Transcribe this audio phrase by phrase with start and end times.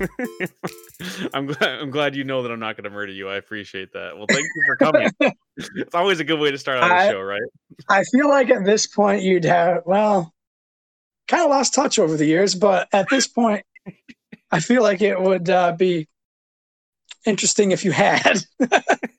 [1.34, 1.80] I'm glad.
[1.80, 3.28] I'm glad you know that I'm not going to murder you.
[3.28, 4.16] I appreciate that.
[4.16, 5.10] Well, thank you for coming.
[5.56, 7.40] it's always a good way to start out a show, right?
[7.88, 10.32] I feel like at this point you'd have well,
[11.26, 13.64] kind of lost touch over the years, but at this point,
[14.50, 16.08] I feel like it would uh, be
[17.24, 18.40] interesting if you had.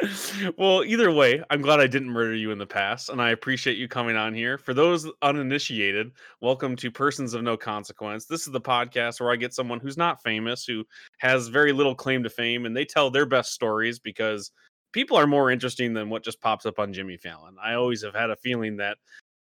[0.56, 3.78] well, either way, I'm glad I didn't murder you in the past, and I appreciate
[3.78, 4.56] you coming on here.
[4.56, 8.26] For those uninitiated, welcome to Persons of No Consequence.
[8.26, 10.84] This is the podcast where I get someone who's not famous, who
[11.18, 14.52] has very little claim to fame, and they tell their best stories because
[14.92, 17.56] people are more interesting than what just pops up on Jimmy Fallon.
[17.60, 18.98] I always have had a feeling that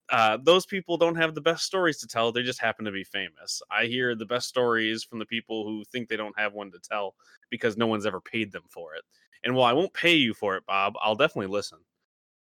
[0.10, 2.34] uh, those people don't have the best stories to tell.
[2.34, 3.62] They just happen to be famous.
[3.72, 6.80] I hear the best stories from the people who think they don't have one to
[6.80, 7.16] tell
[7.50, 9.04] because no one's ever paid them for it.
[9.44, 11.80] And while I won't pay you for it, Bob, I'll definitely listen.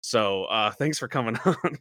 [0.01, 1.79] So uh, thanks for coming on.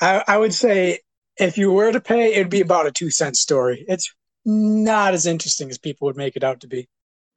[0.00, 1.00] I, I would say
[1.36, 3.84] if you were to pay, it'd be about a two cent story.
[3.88, 4.12] It's
[4.44, 6.88] not as interesting as people would make it out to be.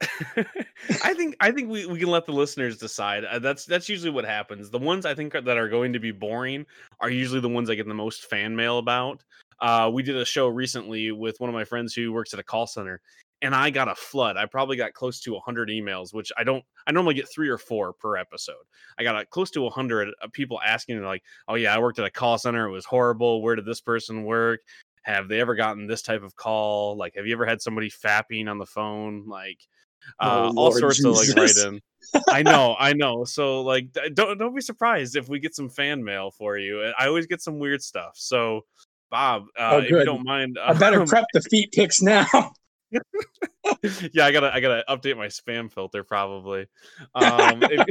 [1.02, 3.24] I think I think we, we can let the listeners decide.
[3.24, 4.70] Uh, that's that's usually what happens.
[4.70, 6.66] The ones I think are, that are going to be boring
[7.00, 9.22] are usually the ones I get the most fan mail about.
[9.60, 12.42] Uh, we did a show recently with one of my friends who works at a
[12.42, 13.00] call center,
[13.44, 14.38] and I got a flood.
[14.38, 16.64] I probably got close to 100 emails, which I don't.
[16.86, 18.64] I normally get three or four per episode.
[18.98, 22.10] I got a, close to 100 people asking, like, "Oh yeah, I worked at a
[22.10, 22.66] call center.
[22.66, 23.42] It was horrible.
[23.42, 24.60] Where did this person work?
[25.02, 26.96] Have they ever gotten this type of call?
[26.96, 29.26] Like, have you ever had somebody fapping on the phone?
[29.28, 29.58] Like,
[30.18, 31.28] uh, oh, all sorts Jesus.
[31.28, 31.80] of like write in.
[32.30, 33.24] I know, I know.
[33.24, 36.92] So like, don't don't be surprised if we get some fan mail for you.
[36.98, 38.12] I always get some weird stuff.
[38.14, 38.62] So,
[39.10, 42.26] Bob, uh, oh, if you don't mind, I better um, prep the feet pics now.
[44.12, 46.66] yeah, I gotta I gotta update my spam filter probably.
[47.14, 47.86] Um, if,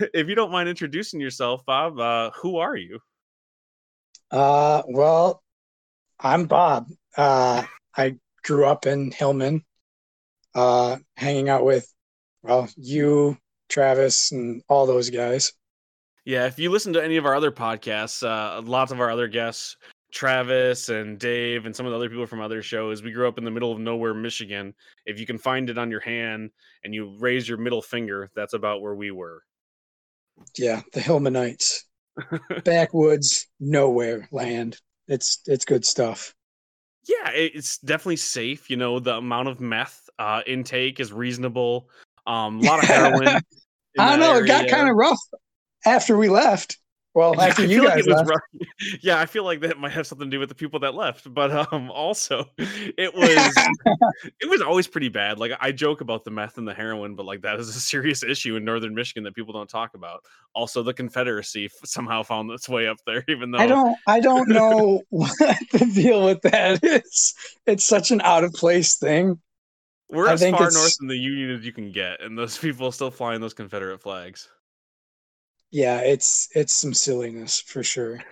[0.14, 3.00] if, you don't mind introducing yourself, Bob, uh, who are you?
[4.30, 5.42] Uh, well,
[6.18, 6.88] I'm Bob.
[7.16, 7.62] Uh,
[7.96, 9.64] I grew up in Hillman
[10.54, 11.92] uh, hanging out with,
[12.42, 13.36] well, you,
[13.68, 15.52] Travis, and all those guys.
[16.24, 19.28] Yeah, if you listen to any of our other podcasts, uh, lots of our other
[19.28, 19.76] guests,
[20.14, 23.36] Travis and Dave and some of the other people from other shows, we grew up
[23.36, 24.72] in the middle of nowhere, Michigan.
[25.04, 26.50] If you can find it on your hand
[26.84, 29.42] and you raise your middle finger, that's about where we were.
[30.56, 31.80] Yeah, the Hillmanites,
[32.64, 34.78] backwoods, nowhere land.
[35.08, 36.32] It's it's good stuff.
[37.06, 38.70] Yeah, it's definitely safe.
[38.70, 41.88] You know, the amount of meth uh, intake is reasonable.
[42.26, 43.40] Um, a lot of heroin.
[43.98, 44.34] I don't know.
[44.34, 44.44] Area.
[44.44, 45.18] It got kind of rough
[45.84, 46.78] after we left.
[47.14, 48.40] Well, after you guys like left.
[49.00, 51.32] Yeah, I feel like that might have something to do with the people that left,
[51.32, 53.54] but um, also it was
[54.40, 55.38] it was always pretty bad.
[55.38, 58.24] Like I joke about the meth and the heroin, but like that is a serious
[58.24, 60.24] issue in northern Michigan that people don't talk about.
[60.54, 64.48] Also, the Confederacy somehow found its way up there, even though I don't I don't
[64.48, 65.38] know what
[65.70, 67.34] the deal with that is.
[67.66, 69.40] It's such an out of place thing.
[70.10, 72.90] We're I as far north in the Union as you can get, and those people
[72.90, 74.48] still flying those Confederate flags.
[75.74, 78.22] Yeah, it's it's some silliness for sure.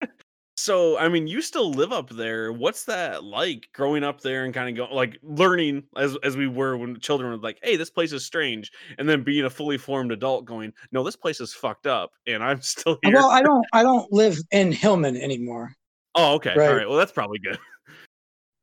[0.56, 2.54] so, I mean, you still live up there.
[2.54, 6.48] What's that like growing up there and kind of go like learning as as we
[6.48, 9.76] were when children were like, "Hey, this place is strange," and then being a fully
[9.76, 13.12] formed adult going, "No, this place is fucked up," and I'm still here.
[13.12, 15.74] Well, I don't I don't live in Hillman anymore.
[16.14, 16.54] Oh, okay.
[16.56, 16.66] Right?
[16.70, 16.88] All right.
[16.88, 17.58] Well, that's probably good.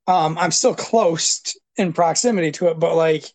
[0.08, 3.26] Um, I'm still close in proximity to it, but like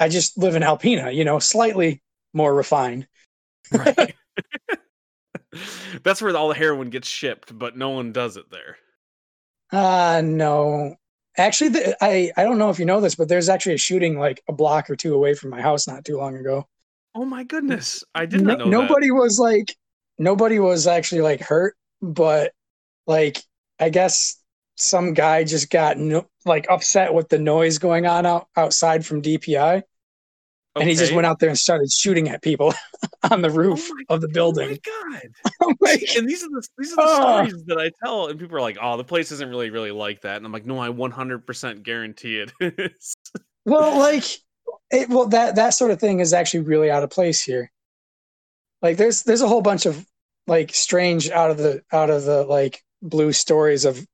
[0.00, 2.02] I just live in Alpena, you know, slightly
[2.34, 3.06] more refined.
[3.72, 4.12] right.
[6.02, 8.76] That's where all the heroin gets shipped, but no one does it there.
[9.72, 10.96] Uh no.
[11.36, 14.18] Actually, the, I I don't know if you know this, but there's actually a shooting
[14.18, 16.66] like a block or two away from my house not too long ago.
[17.14, 18.64] Oh my goodness, I did not know.
[18.66, 19.14] Nobody that.
[19.14, 19.74] was like,
[20.18, 22.52] nobody was actually like hurt, but
[23.06, 23.42] like
[23.78, 24.36] I guess
[24.76, 29.22] some guy just got no, like upset with the noise going on out, outside from
[29.22, 29.82] DPI.
[30.76, 30.82] Okay.
[30.82, 32.72] And he just went out there and started shooting at people
[33.30, 34.78] on the oh roof oh of the building.
[34.88, 35.30] Oh my god!
[35.62, 38.38] oh my and these are the these are the uh, stories that I tell, and
[38.38, 40.78] people are like, "Oh, the place isn't really really like that." And I'm like, "No,
[40.78, 43.16] I 100% guarantee it is."
[43.64, 44.24] well, like,
[44.92, 47.72] it, well that that sort of thing is actually really out of place here.
[48.80, 50.06] Like, there's there's a whole bunch of
[50.46, 54.06] like strange out of the out of the like blue stories of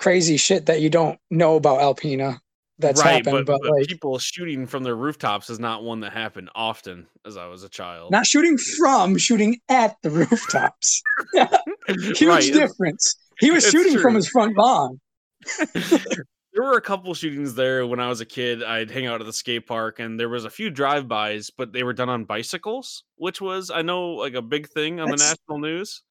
[0.00, 2.40] crazy shit that you don't know about Alpena
[2.78, 3.46] that's right, happened.
[3.46, 7.06] But, but, but like, people shooting from their rooftops is not one that happened often
[7.24, 8.10] as I was a child.
[8.10, 11.02] Not shooting from, shooting at the rooftops.
[11.88, 12.52] Huge right.
[12.52, 13.16] difference.
[13.38, 14.02] He was it's shooting true.
[14.02, 15.00] from his front lawn.
[15.74, 18.62] there were a couple shootings there when I was a kid.
[18.62, 21.82] I'd hang out at the skate park, and there was a few drive-bys, but they
[21.82, 25.28] were done on bicycles, which was I know like a big thing on that's, the
[25.28, 26.02] national news.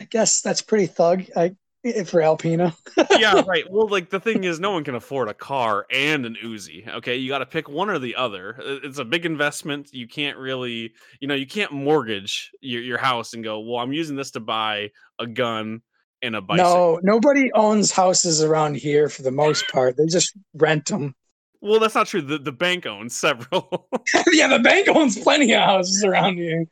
[0.00, 1.24] I guess that's pretty thug.
[1.36, 1.54] I
[2.06, 2.76] for Alpena.
[3.18, 3.64] yeah, right.
[3.68, 6.86] Well, like the thing is, no one can afford a car and an Uzi.
[6.96, 8.56] Okay, you got to pick one or the other.
[8.84, 9.92] It's a big investment.
[9.92, 13.92] You can't really, you know, you can't mortgage your, your house and go, well, I'm
[13.92, 15.82] using this to buy a gun
[16.22, 17.00] and a bicycle.
[17.02, 19.96] No, nobody owns houses around here for the most part.
[19.96, 21.16] They just rent them.
[21.60, 22.22] Well, that's not true.
[22.22, 23.88] The the bank owns several.
[24.32, 26.64] yeah, the bank owns plenty of houses around here.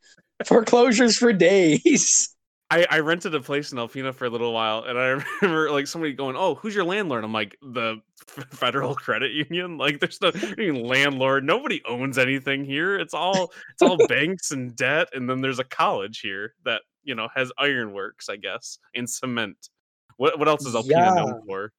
[0.44, 2.34] Foreclosures for days.
[2.70, 5.86] I, I rented a place in Alpena for a little while, and I remember like
[5.88, 10.30] somebody going, "Oh, who's your landlord?" I'm like, "The Federal Credit Union." Like, there's no
[10.58, 11.44] landlord.
[11.44, 12.96] Nobody owns anything here.
[12.98, 17.14] It's all it's all banks and debt, and then there's a college here that you
[17.16, 19.68] know has ironworks, I guess, and cement.
[20.16, 21.14] What what else is Alpena Yeah.
[21.14, 21.72] known for?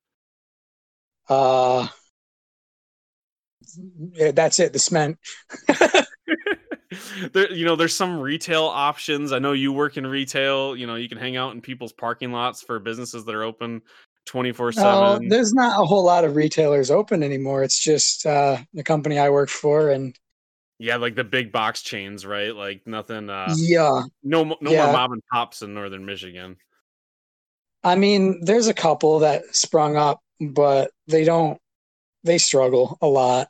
[1.29, 1.87] Uh,
[4.33, 4.73] that's it.
[4.73, 5.17] The cement.
[7.33, 9.31] There, you know, there's some retail options.
[9.31, 10.75] I know you work in retail.
[10.75, 13.81] You know, you can hang out in people's parking lots for businesses that are open
[14.25, 15.29] 24 Oh, seven.
[15.29, 17.63] there's not a whole lot of retailers open anymore.
[17.63, 20.15] It's just uh, the company I work for, and
[20.79, 22.55] Yeah, like the big box chains, right?
[22.55, 23.29] Like nothing.
[23.29, 24.85] uh yeah, No, no Yeah.
[24.85, 26.57] more mom and pops in northern Michigan.
[27.83, 31.59] I mean, there's a couple that sprung up, but they don't.
[32.23, 33.49] They struggle a lot.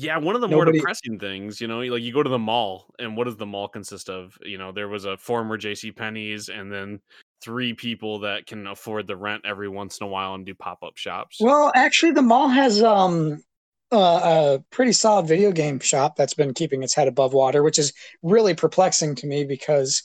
[0.00, 2.38] Yeah, one of the more Nobody- depressing things, you know, like you go to the
[2.38, 4.38] mall, and what does the mall consist of?
[4.42, 5.90] You know, there was a former J.C.
[5.90, 7.00] Penney's, and then
[7.42, 10.84] three people that can afford the rent every once in a while and do pop
[10.84, 11.38] up shops.
[11.40, 13.42] Well, actually, the mall has um
[13.90, 17.78] uh, a pretty solid video game shop that's been keeping its head above water, which
[17.78, 17.92] is
[18.22, 20.04] really perplexing to me because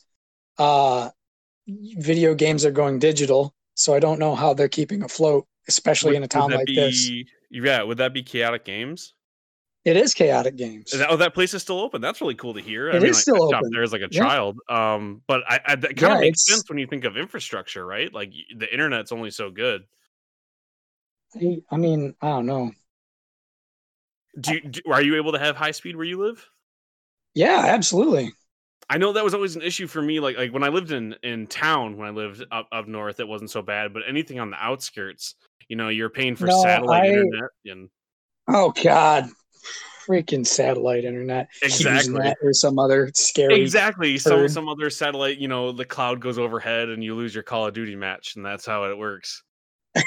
[0.57, 1.09] uh,
[1.67, 3.53] video games are going digital.
[3.75, 6.75] So I don't know how they're keeping afloat, especially Would- in a town like be,
[6.75, 7.11] this.
[7.51, 9.13] Yeah, would that be Chaotic Games?
[9.85, 10.91] It is chaotic games.
[10.91, 12.01] That- oh, that place is still open.
[12.01, 12.89] That's really cool to hear.
[12.89, 13.71] It is I, still I shopped open.
[13.73, 14.21] there as like a Yeah.
[14.21, 14.57] child.
[14.69, 17.85] Um, but I, I that kind Yeah, of makes sense when you think of infrastructure,
[17.85, 18.11] right?
[18.13, 19.83] Like the internet's only so good.
[21.35, 22.71] I, I mean, I don't know.
[24.39, 26.47] Do, you, do are you able to have high speed where you live?
[27.35, 28.31] Yeah, absolutely.
[28.89, 30.19] I know that was always an issue for me.
[30.19, 33.27] Like like when I lived in in town, when I lived up up north, it
[33.27, 33.93] wasn't so bad.
[33.93, 35.35] But anything on the outskirts,
[35.67, 37.89] you know, you're paying for No, satellite I- internet and
[38.47, 39.29] Oh God,
[40.07, 41.49] freaking satellite internet.
[41.61, 42.33] Exactly.
[42.41, 43.61] or some other scary.
[43.61, 44.51] exactly some turd.
[44.51, 45.37] some other satellite.
[45.37, 48.45] You know, the cloud goes overhead and you lose your Call of Duty match, and
[48.45, 49.43] that's how it works.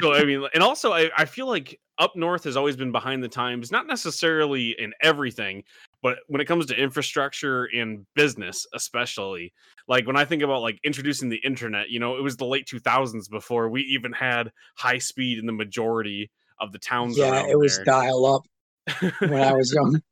[0.00, 3.22] so I mean, and also I, I feel like up north has always been behind
[3.22, 5.64] the times, not necessarily in everything,
[6.02, 9.52] but when it comes to infrastructure and business, especially.
[9.88, 12.68] Like when I think about like introducing the internet, you know, it was the late
[12.72, 16.30] 2000s before we even had high speed in the majority
[16.60, 17.18] of the towns.
[17.18, 17.84] yeah, it was there.
[17.86, 18.42] dial up
[19.20, 20.00] when I was young.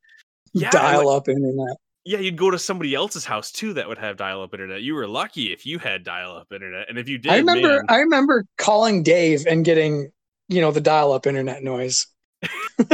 [0.58, 1.76] Yeah, dial up internet.
[2.06, 4.80] yeah, you'd go to somebody else's house too that would have dial-up internet.
[4.80, 7.84] You were lucky if you had dial-up internet, and if you did, I remember man,
[7.90, 10.10] I remember calling Dave and getting,
[10.48, 12.06] you know, the dial up internet noise.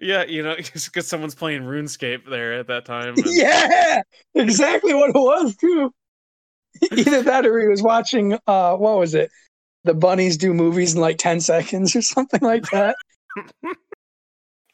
[0.00, 3.14] yeah, you know, because someone's playing RuneScape there at that time.
[3.16, 4.02] and- yeah,
[4.34, 5.92] exactly what it was too.
[6.96, 9.30] Either that or he was watching uh what was it?
[9.84, 12.94] The bunnies do movies in like 10 seconds or something like that.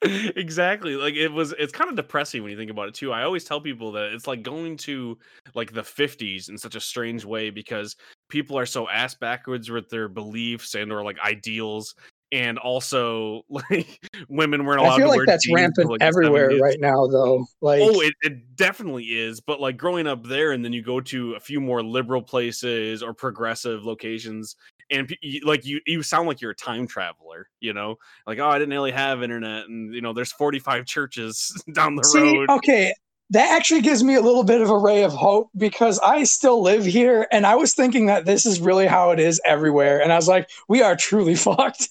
[0.36, 3.24] exactly like it was it's kind of depressing when you think about it too i
[3.24, 5.18] always tell people that it's like going to
[5.56, 7.96] like the 50s in such a strange way because
[8.28, 11.96] people are so ass backwards with their beliefs and or like ideals
[12.32, 16.50] and also like women weren't allowed I feel to like wear that's rampant like, everywhere
[16.50, 16.60] 70s.
[16.60, 17.46] right now though.
[17.60, 19.40] Like Oh, it, it definitely is.
[19.40, 23.02] But like growing up there, and then you go to a few more liberal places
[23.02, 24.56] or progressive locations,
[24.90, 25.14] and
[25.44, 27.48] like you, you sound like you're a time traveler.
[27.60, 31.62] You know, like oh, I didn't really have internet, and you know, there's 45 churches
[31.72, 32.50] down the See, road.
[32.50, 32.92] okay,
[33.30, 36.62] that actually gives me a little bit of a ray of hope because I still
[36.62, 40.00] live here and I was thinking that this is really how it is everywhere.
[40.02, 41.88] And I was like, we are truly fucked.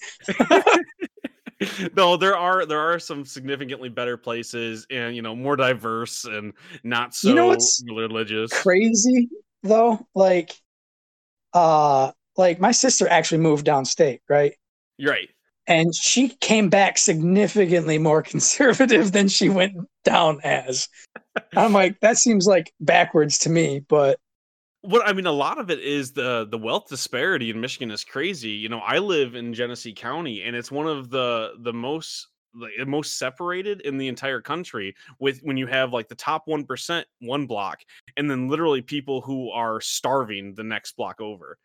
[1.96, 6.52] no, there are there are some significantly better places, and you know, more diverse and
[6.82, 8.52] not so You know what's religious.
[8.52, 9.28] Crazy
[9.62, 10.52] though, like,
[11.52, 14.54] uh, like my sister actually moved downstate, right?
[15.04, 15.28] Right.
[15.66, 20.88] And she came back significantly more conservative than she went down as.
[21.54, 24.18] I'm like, that seems like backwards to me, but
[24.82, 28.04] what I mean, a lot of it is the the wealth disparity in Michigan is
[28.04, 28.50] crazy.
[28.50, 32.86] You know, I live in Genesee County, and it's one of the the most the
[32.86, 34.94] most separated in the entire country.
[35.18, 37.80] With when you have like the top one percent one block,
[38.16, 41.58] and then literally people who are starving the next block over.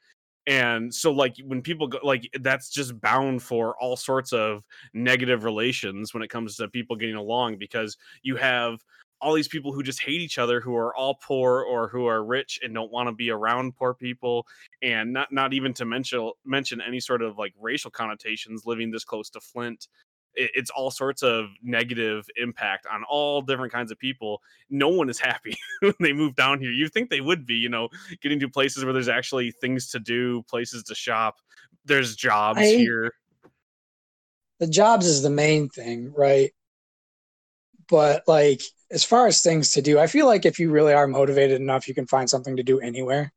[0.46, 5.44] And so, like when people go, like that's just bound for all sorts of negative
[5.44, 8.84] relations when it comes to people getting along because you have
[9.22, 12.26] all these people who just hate each other who are all poor or who are
[12.26, 14.46] rich and don't want to be around poor people.
[14.82, 19.06] And not not even to mention mention any sort of like racial connotations living this
[19.06, 19.88] close to Flint
[20.36, 24.42] it's all sorts of negative impact on all different kinds of people.
[24.70, 26.72] No one is happy when they move down here.
[26.72, 27.90] You think they would be, you know,
[28.22, 31.38] getting to places where there's actually things to do, places to shop.
[31.86, 33.14] There's jobs I, here.
[34.60, 36.52] The jobs is the main thing, right?
[37.90, 38.62] But like
[38.92, 41.88] as far as things to do, I feel like if you really are motivated enough,
[41.88, 43.34] you can find something to do anywhere.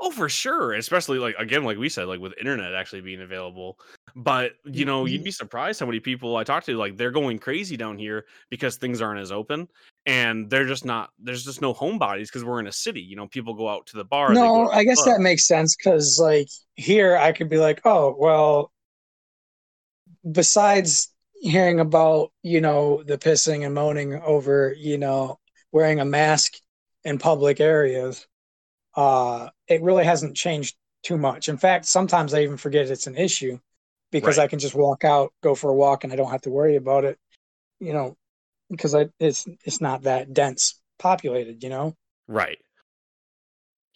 [0.00, 0.74] Oh, for sure.
[0.74, 3.78] Especially like again, like we said, like with internet actually being available.
[4.14, 5.24] But you know, you'd mm-hmm.
[5.24, 8.76] be surprised how many people I talk to, like they're going crazy down here because
[8.76, 9.68] things aren't as open,
[10.06, 11.10] and they're just not.
[11.18, 13.00] There's just no homebodies because we're in a city.
[13.00, 14.32] You know, people go out to the bar.
[14.32, 18.72] No, I guess that makes sense because like here, I could be like, oh well.
[20.30, 25.38] Besides hearing about you know the pissing and moaning over you know
[25.72, 26.54] wearing a mask
[27.04, 28.26] in public areas
[28.98, 31.48] uh, it really hasn't changed too much.
[31.48, 33.60] In fact, sometimes I even forget it's an issue
[34.10, 34.44] because right.
[34.44, 36.74] I can just walk out, go for a walk, and I don't have to worry
[36.74, 37.16] about it.
[37.78, 38.16] You know,
[38.68, 41.62] because I it's it's not that dense populated.
[41.62, 42.58] You know, right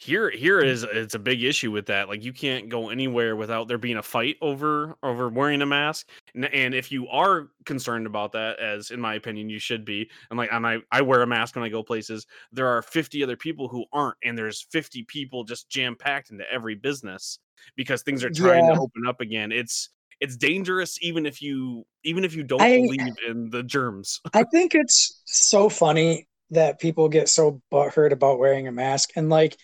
[0.02, 0.94] here here mm.
[0.94, 4.02] it's a big issue with that like you can't go anywhere without there being a
[4.02, 8.90] fight over over wearing a mask and, and if you are concerned about that as
[8.90, 11.64] in my opinion you should be and like and I, I wear a mask when
[11.64, 15.68] i go places there are 50 other people who aren't and there's 50 people just
[15.68, 17.38] jam packed into every business
[17.76, 18.75] because things are trying yeah.
[18.75, 19.90] to open up again it's
[20.21, 24.42] it's dangerous even if you even if you don't I, believe in the germs i
[24.42, 29.56] think it's so funny that people get so butthurt about wearing a mask and like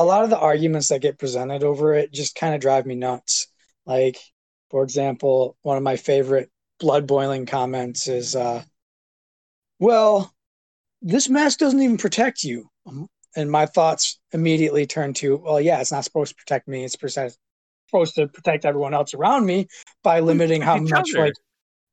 [0.00, 2.94] a lot of the arguments that get presented over it just kind of drive me
[2.94, 3.48] nuts.
[3.84, 4.16] Like,
[4.70, 8.62] for example, one of my favorite blood boiling comments is, uh,
[9.78, 10.32] well,
[11.02, 12.70] this mask doesn't even protect you.
[12.86, 16.82] Um, and my thoughts immediately turn to, well, yeah, it's not supposed to protect me.
[16.82, 19.68] It's supposed to protect everyone else around me
[20.02, 21.34] by limiting how much like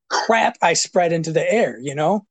[0.09, 2.25] crap I spread into the air, you know?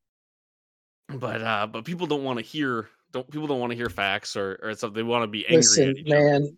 [1.08, 4.36] But uh but people don't want to hear don't people don't want to hear facts
[4.36, 4.94] or or something.
[4.94, 5.58] They want to be angry.
[5.58, 6.50] Listen, man, other.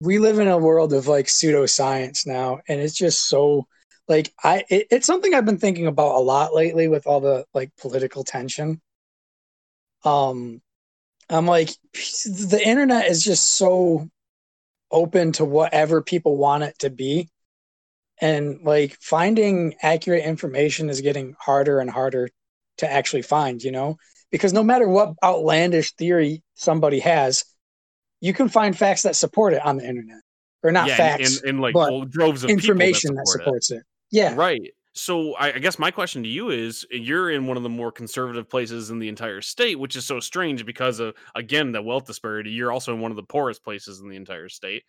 [0.00, 3.66] we live in a world of like pseudoscience now, and it's just so
[4.08, 7.44] like I it, it's something I've been thinking about a lot lately with all the
[7.54, 8.80] like political tension.
[10.04, 10.60] Um,
[11.28, 14.08] I'm like the internet is just so
[14.90, 17.28] open to whatever people want it to be.
[18.20, 22.28] And like finding accurate information is getting harder and harder
[22.78, 23.96] to actually find, you know?
[24.30, 27.44] Because no matter what outlandish theory somebody has,
[28.20, 30.20] you can find facts that support it on the internet,
[30.62, 33.76] or not yeah, facts, and, like well, droves of information that, that, supports it.
[33.76, 33.82] it.
[34.10, 34.72] Yeah, right.
[34.92, 37.92] So I, I, guess my question to you is: You're in one of the more
[37.92, 42.06] conservative places in the entire state, which is so strange because of again the wealth
[42.06, 42.50] disparity.
[42.50, 44.84] You're also in one of the poorest places in the entire state.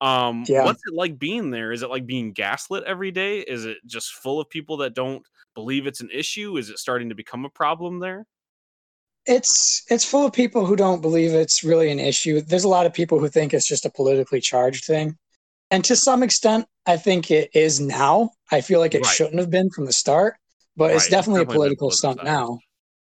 [0.00, 0.64] Um, yeah.
[0.64, 1.70] what's it like being there?
[1.70, 3.38] Is it like being gaslit every day?
[3.38, 6.56] Is it just full of people that don't believe it's an issue?
[6.56, 8.26] Is it starting to become a problem there?
[9.26, 12.40] It's it's full of people who don't believe it's really an issue.
[12.40, 15.16] There's a lot of people who think it's just a politically charged thing.
[15.70, 18.30] And to some extent, I think it is now.
[18.50, 19.14] I feel like it right.
[19.14, 20.36] shouldn't have been from the start,
[20.76, 20.96] but right.
[20.96, 22.58] it's definitely, definitely a political stunt now.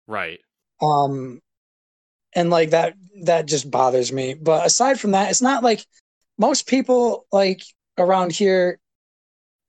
[0.07, 0.39] Right.
[0.81, 1.41] Um
[2.33, 4.35] and like that that just bothers me.
[4.35, 5.85] But aside from that, it's not like
[6.37, 7.61] most people like
[7.97, 8.79] around here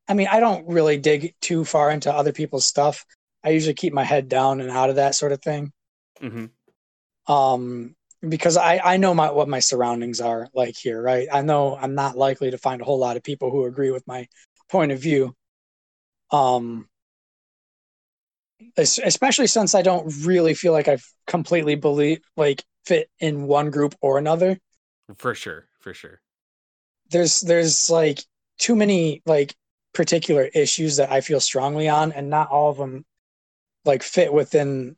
[0.09, 3.07] I mean, I don't really dig too far into other people's stuff.
[3.45, 5.73] I usually keep my head down and out of that sort of thing.
[6.23, 7.33] Mm-hmm.
[7.33, 7.95] Um,
[8.27, 11.29] because I I know my what my surroundings are like here, right?
[11.33, 14.07] I know I'm not likely to find a whole lot of people who agree with
[14.07, 14.29] my
[14.71, 15.35] point of view.
[16.31, 16.89] Um,
[18.77, 23.95] especially since I don't really feel like I've completely believe like fit in one group
[24.01, 24.59] or another.
[25.17, 26.21] For sure, for sure.
[27.11, 28.25] There's there's like
[28.59, 29.55] too many like
[29.93, 33.05] particular issues that I feel strongly on, and not all of them
[33.85, 34.97] like fit within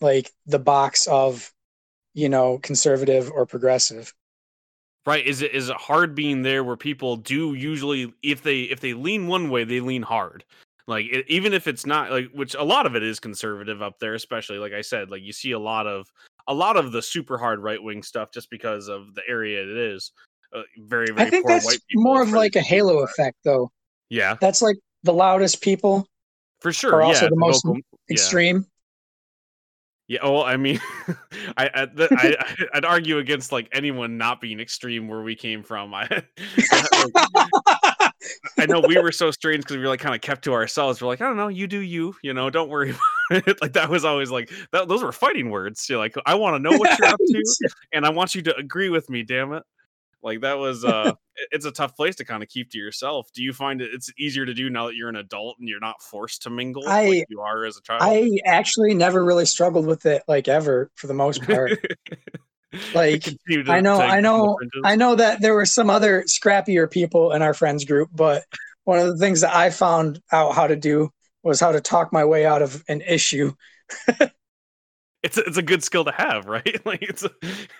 [0.00, 1.52] like the box of
[2.14, 4.12] you know conservative or progressive.
[5.06, 5.24] Right.
[5.24, 8.92] Is it is it hard being there where people do usually if they if they
[8.92, 10.44] lean one way they lean hard.
[10.88, 13.98] Like it, even if it's not like which a lot of it is conservative up
[13.98, 16.06] there especially like i said like you see a lot of
[16.46, 19.76] a lot of the super hard right wing stuff just because of the area it
[19.76, 20.12] is.
[20.54, 23.70] Uh, very very i think that's more of like a halo effect though.
[24.10, 24.36] Yeah.
[24.40, 26.06] That's like the loudest people
[26.60, 27.66] for sure are also yeah, the, most
[28.10, 28.66] extreme
[30.08, 30.80] yeah, well, I mean,
[31.56, 35.92] I, I, I would argue against like anyone not being extreme where we came from.
[35.94, 36.22] I
[38.58, 41.02] I know we were so strange because we were like kind of kept to ourselves.
[41.02, 42.94] We're like, I don't know, you do you, you know, don't worry.
[43.30, 45.88] like that was always like that, those were fighting words.
[45.88, 48.56] You're like, I want to know what you're up to, and I want you to
[48.56, 49.24] agree with me.
[49.24, 49.64] Damn it!
[50.26, 51.12] Like that was uh,
[51.52, 53.28] it's a tough place to kind of keep to yourself.
[53.32, 55.80] Do you find it it's easier to do now that you're an adult and you're
[55.80, 58.02] not forced to mingle I, like you are as a child?
[58.02, 61.78] I actually never really struggled with it like ever for the most part.
[62.94, 63.28] like
[63.68, 67.54] I know, I know, I know that there were some other scrappier people in our
[67.54, 68.42] friends group, but
[68.82, 71.10] one of the things that I found out how to do
[71.44, 73.52] was how to talk my way out of an issue.
[75.26, 76.84] it's a, it's a good skill to have, right?
[76.86, 77.30] Like it's a,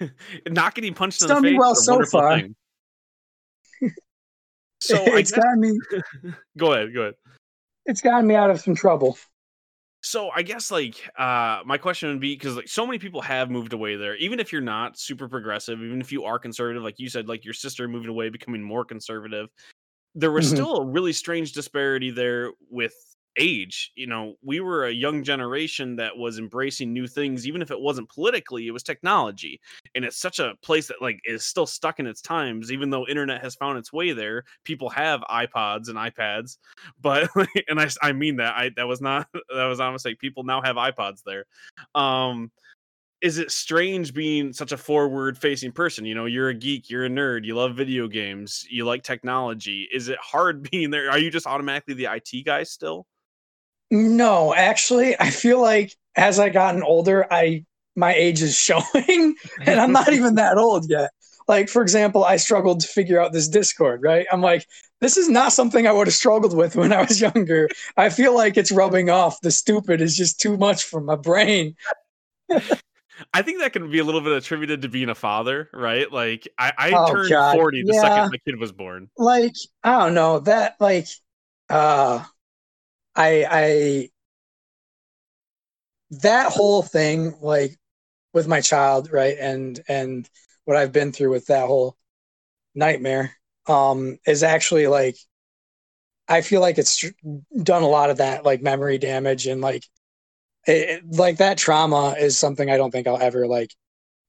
[0.50, 1.58] not getting punched it's in the face.
[1.58, 2.40] well so far.
[4.80, 5.78] so it's guess, gotten me.
[6.58, 7.14] go ahead, go ahead.
[7.86, 9.16] It's gotten me out of some trouble.
[10.02, 13.50] So I guess like uh my question would be because like so many people have
[13.50, 16.98] moved away there, even if you're not super progressive, even if you are conservative, like
[16.98, 19.48] you said, like your sister moving away, becoming more conservative
[20.16, 20.56] there was mm-hmm.
[20.56, 22.94] still a really strange disparity there with
[23.37, 27.71] age you know we were a young generation that was embracing new things even if
[27.71, 29.61] it wasn't politically it was technology.
[29.95, 33.07] And it's such a place that like is still stuck in its times even though
[33.07, 36.59] internet has found its way there people have ipods and ipads
[37.00, 37.31] but
[37.69, 40.45] and i i mean that i that was not that was not a mistake people
[40.45, 41.45] now have ipods there.
[41.95, 42.50] Um
[43.23, 47.07] is it strange being such a forward facing person you know you're a geek you're
[47.07, 51.19] a nerd you love video games you like technology is it hard being there are
[51.19, 53.07] you just automatically the it guy still
[53.90, 57.64] no actually i feel like as i gotten older i
[57.95, 61.11] my age is showing and i'm not even that old yet
[61.49, 64.66] like for example i struggled to figure out this discord right i'm like
[65.00, 68.35] this is not something i would have struggled with when i was younger i feel
[68.35, 71.75] like it's rubbing off the stupid is just too much for my brain
[73.33, 76.11] I think that can be a little bit attributed to being a father, right?
[76.11, 77.55] Like I, I oh, turned God.
[77.55, 78.00] 40 the yeah.
[78.00, 79.09] second my kid was born.
[79.16, 80.40] Like, I don't know.
[80.40, 81.07] That like
[81.71, 82.25] uh
[83.16, 84.08] I I
[86.11, 87.76] that whole thing, like
[88.33, 89.37] with my child, right?
[89.38, 90.29] And and
[90.64, 91.96] what I've been through with that whole
[92.74, 95.16] nightmare, um, is actually like
[96.29, 97.05] I feel like it's
[97.62, 99.85] done a lot of that like memory damage and like
[100.66, 103.72] it, like that trauma is something I don't think I'll ever like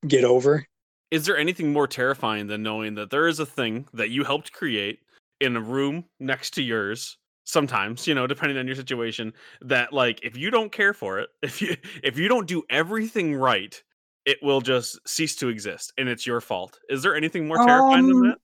[0.07, 0.65] get over.
[1.09, 4.51] Is there anything more terrifying than knowing that there is a thing that you helped
[4.51, 4.99] create
[5.39, 7.17] in a room next to yours?
[7.47, 9.31] Sometimes, you know, depending on your situation,
[9.61, 13.33] that like if you don't care for it, if you if you don't do everything
[13.33, 13.81] right,
[14.25, 16.77] it will just cease to exist, and it's your fault.
[16.89, 18.37] Is there anything more terrifying um, than that?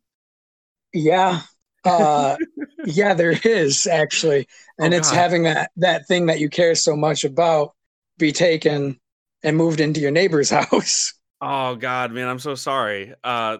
[0.93, 1.41] Yeah,
[1.83, 2.37] uh,
[2.85, 4.47] yeah, there is actually,
[4.79, 5.17] and oh, it's God.
[5.17, 7.73] having that that thing that you care so much about
[8.17, 9.01] be taken
[9.43, 11.13] and moved into your neighbor's house.
[11.45, 13.13] Oh God, man, I'm so sorry.
[13.21, 13.57] Uh,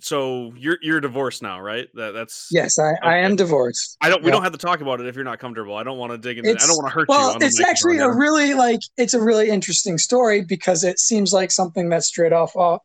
[0.00, 1.86] so you're you're divorced now, right?
[1.92, 2.98] That that's yes, I, okay.
[3.02, 3.98] I am divorced.
[4.00, 4.22] I don't.
[4.22, 5.76] We don't have to talk about it if you're not comfortable.
[5.76, 6.50] I don't want to dig into.
[6.50, 7.38] It's, I don't want to hurt well, you.
[7.38, 11.50] Well, it's actually a really like it's a really interesting story because it seems like
[11.50, 12.80] something that's straight off off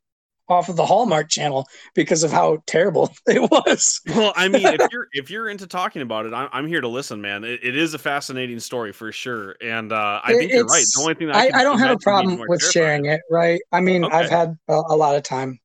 [0.49, 4.01] off of the Hallmark Channel because of how terrible it was.
[4.07, 6.87] well, I mean, if you're if you're into talking about it, I'm, I'm here to
[6.87, 7.43] listen, man.
[7.43, 10.85] It, it is a fascinating story for sure, and uh, I think you're right.
[10.95, 13.61] The only thing I, I, I, don't have a problem with sharing it, right?
[13.71, 14.15] I mean, okay.
[14.15, 15.59] I've had a, a, lot of time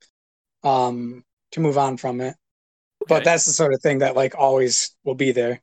[0.63, 2.35] um, to move on from it, okay.
[3.09, 5.61] but that's the sort of thing that like always will be there.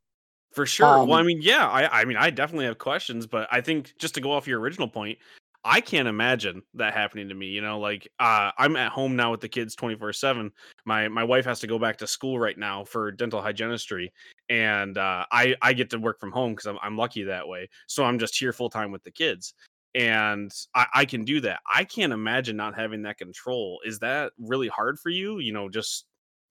[0.52, 0.86] For sure.
[0.86, 3.94] Um, well, I mean, yeah, I, I mean, I definitely have questions, but I think
[3.98, 5.18] just to go off your original point,
[5.64, 7.48] I can't imagine that happening to me.
[7.48, 10.52] You know, like uh, I'm at home now with the kids 24 seven.
[10.86, 14.12] My my wife has to go back to school right now for dental hygienistry,
[14.50, 17.70] and uh, I I get to work from home because I'm I'm lucky that way.
[17.88, 19.54] So I'm just here full time with the kids,
[19.94, 21.60] and I, I can do that.
[21.72, 23.82] I can't imagine not having that control.
[23.86, 25.40] Is that really hard for you?
[25.40, 26.06] You know, just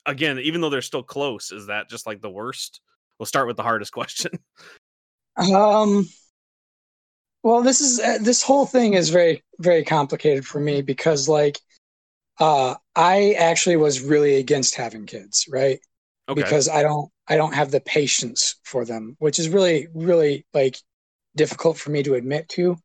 [0.07, 2.81] again, even though they're still close, is that just like the worst?
[3.19, 4.33] We'll start with the hardest question.
[5.37, 6.09] Um
[7.43, 11.59] well, this is uh, this whole thing is very very complicated for me because like
[12.39, 15.81] uh I actually was really against having kids, right?
[16.29, 16.43] Okay.
[16.43, 20.77] Because I don't I don't have the patience for them, which is really really like
[21.37, 22.77] difficult for me to admit to,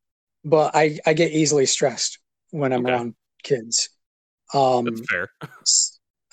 [0.43, 2.19] but I I get easily stressed
[2.51, 2.93] when I'm okay.
[2.93, 3.89] around kids.
[4.53, 5.29] Um That's fair.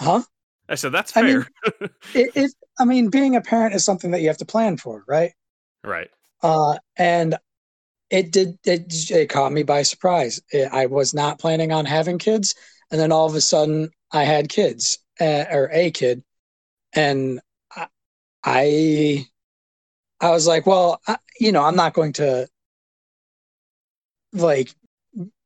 [0.01, 0.23] Huh?
[0.69, 1.25] I said that's fair.
[1.25, 1.47] I mean,
[2.15, 5.05] it, it I mean being a parent is something that you have to plan for,
[5.07, 5.33] right?
[5.85, 6.09] Right.
[6.43, 7.37] Uh, and
[8.13, 10.41] it did it, it caught me by surprise.
[10.53, 12.55] It, I was not planning on having kids,
[12.91, 16.23] and then all of a sudden I had kids uh, or a kid,
[16.93, 17.41] and
[18.45, 19.27] I
[20.21, 22.47] I was like, well, I, you know, I'm not going to
[24.35, 24.71] like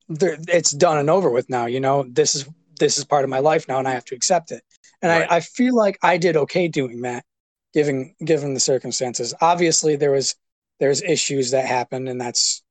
[0.08, 1.66] it's done and over with now.
[1.66, 2.48] You know, this is
[2.80, 4.62] this is part of my life now, and I have to accept it.
[5.02, 5.30] And right.
[5.30, 7.24] I, I feel like I did okay doing that,
[7.72, 9.34] given given the circumstances.
[9.40, 10.34] Obviously, there was
[10.80, 12.62] there's issues that happen and that's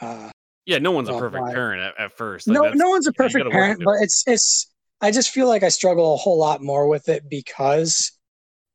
[0.00, 0.30] uh,
[0.66, 2.46] Yeah, no one's a perfect why- parent at, at first.
[2.48, 4.72] Like, no, no one's a perfect gotta parent, but it's it's.
[5.00, 8.12] I just feel like I struggle a whole lot more with it because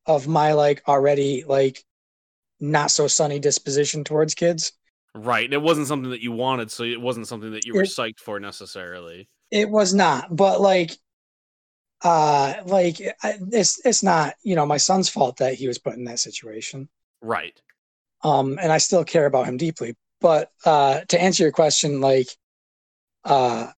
[0.05, 1.83] of my like already like
[2.59, 4.71] not so sunny disposition towards kids.
[5.15, 5.45] Right.
[5.45, 7.89] And it wasn't something that you wanted, so it wasn't something that you were It-
[7.89, 9.27] psyched for necessarily.
[9.51, 10.97] It was not, but like,
[12.03, 15.95] uh, like I, it's it's not you know my son's fault that he was put
[15.95, 16.89] in that situation.
[17.21, 17.59] Right.
[18.23, 19.95] Um, and I still care about him deeply.
[20.21, 22.27] But uh, to answer your question, like,
[23.25, 23.71] uh,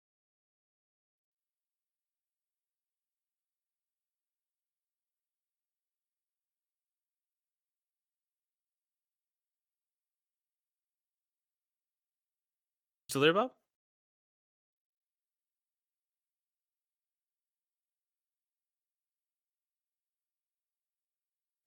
[13.08, 13.52] Still there, Bob?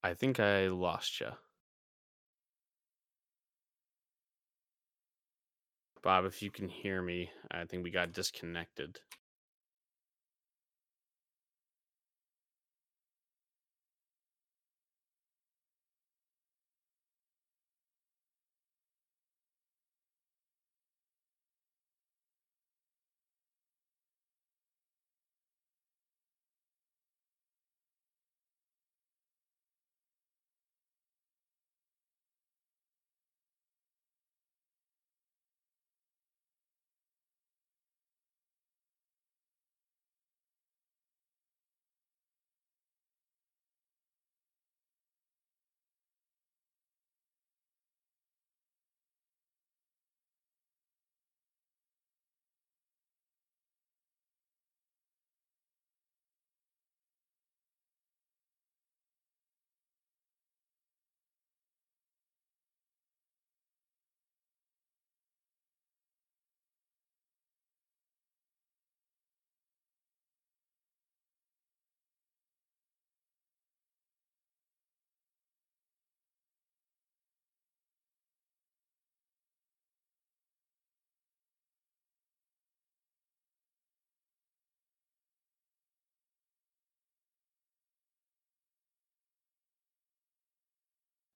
[0.03, 1.33] I think I lost you.
[6.07, 8.97] Bob, if you can hear me, I think we got disconnected.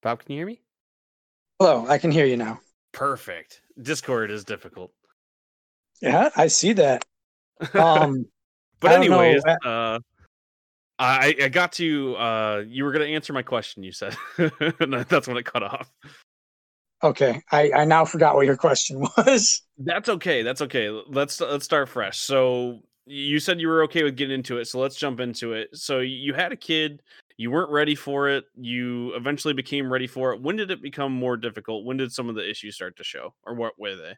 [0.01, 0.61] Bob, can you hear me?
[1.61, 2.59] hello, I can hear you now.
[2.91, 3.61] Perfect.
[3.79, 4.91] Discord is difficult.
[6.01, 7.05] Yeah, I see that.
[7.75, 8.25] Um,
[8.79, 9.99] but anyways, uh, uh,
[10.97, 14.15] I I got to uh you were gonna answer my question, you said.
[14.37, 15.91] that's when it cut off.
[17.03, 19.61] okay, I, I now forgot what your question was.
[19.77, 20.41] That's okay.
[20.41, 20.89] That's okay.
[20.89, 22.17] Let's let's start fresh.
[22.17, 25.69] So you said you were okay with getting into it, so let's jump into it.
[25.73, 27.03] So you had a kid,
[27.41, 30.41] you weren't ready for it, you eventually became ready for it.
[30.41, 31.85] When did it become more difficult?
[31.85, 33.33] When did some of the issues start to show?
[33.43, 34.15] Or what were they?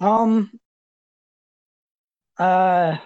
[0.00, 0.50] Um,
[2.38, 2.96] uh,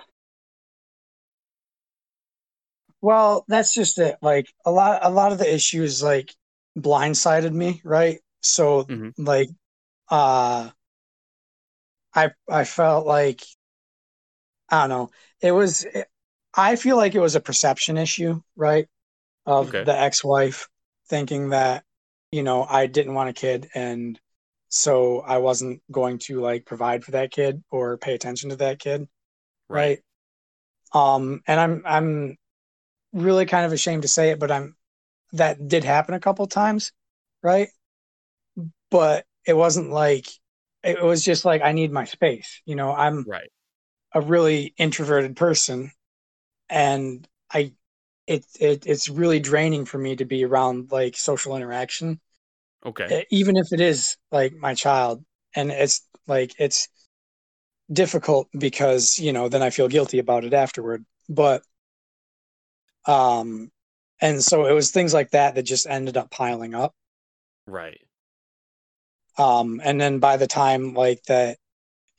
[3.00, 4.16] well, that's just it.
[4.22, 6.34] Like a lot, a lot of the issues like
[6.78, 8.20] blindsided me, right?
[8.42, 9.12] So Mhm.
[9.16, 9.48] like,
[10.10, 10.70] uh,
[12.14, 13.42] I I felt like
[14.68, 15.10] I don't know.
[15.40, 15.86] It was.
[16.54, 18.88] I feel like it was a perception issue, right?
[19.46, 19.84] Of Okay.
[19.84, 20.68] the ex-wife
[21.08, 21.84] thinking that
[22.32, 24.20] you know I didn't want a kid, and
[24.70, 28.80] so I wasn't going to like provide for that kid or pay attention to that
[28.80, 29.08] kid,
[29.68, 30.00] right?
[30.94, 32.36] Um, and I'm I'm
[33.12, 34.76] really kind of ashamed to say it, but I'm
[35.34, 36.92] that did happen a couple times,
[37.42, 37.68] right?
[38.90, 40.26] But it wasn't like
[40.82, 42.62] it was just like I need my space.
[42.64, 43.50] You know, I'm Right.
[44.14, 45.92] a really introverted person
[46.70, 47.74] and I
[48.26, 52.20] it, it it's really draining for me to be around like social interaction
[52.84, 53.26] Okay.
[53.30, 56.88] even if it is like my child and it's like it's
[57.92, 61.62] difficult because you know then I feel guilty about it afterward but
[63.06, 63.70] um
[64.20, 66.94] and so it was things like that that just ended up piling up
[67.66, 68.00] Right.
[69.38, 71.58] um and then by the time like that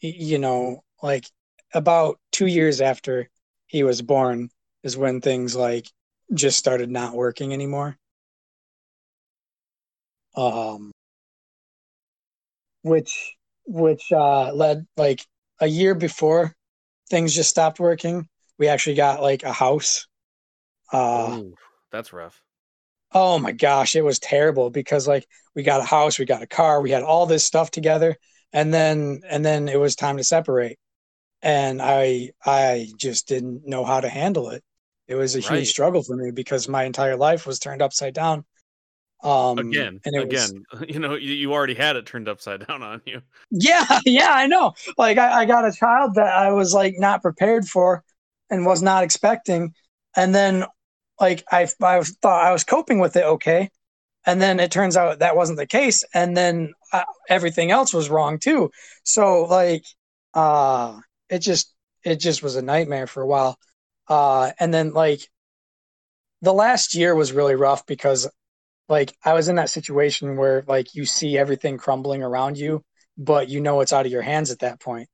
[0.02, 1.26] you know like
[1.74, 3.30] about 2 years after
[3.72, 4.50] he was born
[4.84, 5.88] is when things like
[6.34, 7.98] just started not working anymore
[10.36, 10.92] um
[12.84, 15.26] which which uh led like
[15.62, 16.54] a year before
[17.10, 18.28] things just stopped working
[18.60, 20.08] we actually got like a house
[20.92, 21.56] uh Ooh,
[21.92, 22.42] that's rough.
[23.14, 26.48] Oh my gosh, it was terrible because like we got a house, we got a
[26.48, 28.16] car, we had all this stuff together,
[28.54, 30.80] and then and then it was time to separate.
[31.44, 34.64] And I I just didn't know how to handle it.
[35.08, 35.42] It was a Right.
[35.42, 38.46] huge struggle for me because my entire life was turned upside down.
[39.24, 40.56] Um, again, and again, was,
[40.88, 43.22] you know, you, you already had it turned upside down on you.
[43.50, 44.74] yeah, yeah, I know.
[44.98, 48.04] Like I, I got a child that I was like not prepared for
[48.50, 49.74] and was not expecting,
[50.16, 50.66] and then
[51.20, 53.70] like I, I thought I was coping with it okay,
[54.26, 58.10] and then it turns out that wasn't the case, and then uh, everything else was
[58.10, 58.72] wrong too.
[59.06, 59.86] So like,
[60.36, 61.00] uh,
[61.32, 61.74] it just
[62.06, 63.58] it just was a nightmare for a while,
[64.10, 65.22] uh, and then like
[66.42, 68.30] the last year was really rough because
[68.90, 72.84] like I was in that situation where like you see everything crumbling around you,
[73.18, 75.10] but you know it's out of your hands at that point.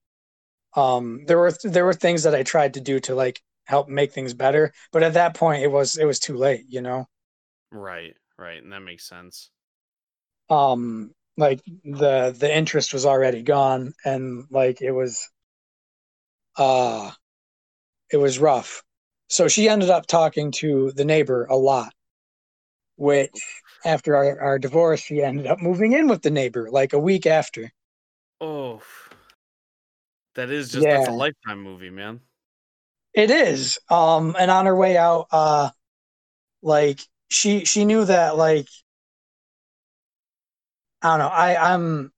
[0.75, 4.13] Um, there were there were things that I tried to do to like help make
[4.13, 7.08] things better, but at that point it was it was too late, you know.
[7.71, 9.51] Right, right, and that makes sense.
[10.49, 15.27] Um, like the the interest was already gone, and like it was,
[16.58, 17.12] uh,
[18.12, 18.84] it was rough.
[19.30, 21.93] So she ended up talking to the neighbor a lot,
[22.96, 23.32] which
[23.86, 27.26] after our, our divorce, she ended up moving in with the neighbor like a week
[27.26, 27.72] after.
[28.39, 28.82] Oh,
[30.36, 32.22] that is just that's a lifetime movie, man.
[33.13, 33.80] It is.
[33.89, 35.72] Um, and on her way out, uh,
[36.62, 38.67] like she she knew that like
[41.02, 41.28] I don't know.
[41.28, 42.12] I I'm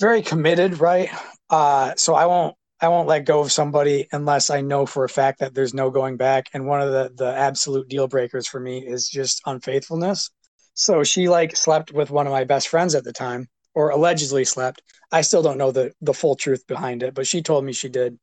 [0.00, 1.10] very committed, right?
[1.50, 5.08] Uh, so I won't I won't let go of somebody unless I know for a
[5.08, 6.48] fact that there's no going back.
[6.54, 10.30] And one of the the absolute deal breakers for me is just unfaithfulness.
[10.74, 14.44] So she like slept with one of my best friends at the time, or allegedly
[14.44, 14.82] slept.
[15.10, 17.88] I still don't know the the full truth behind it, but she told me she
[17.88, 18.18] did.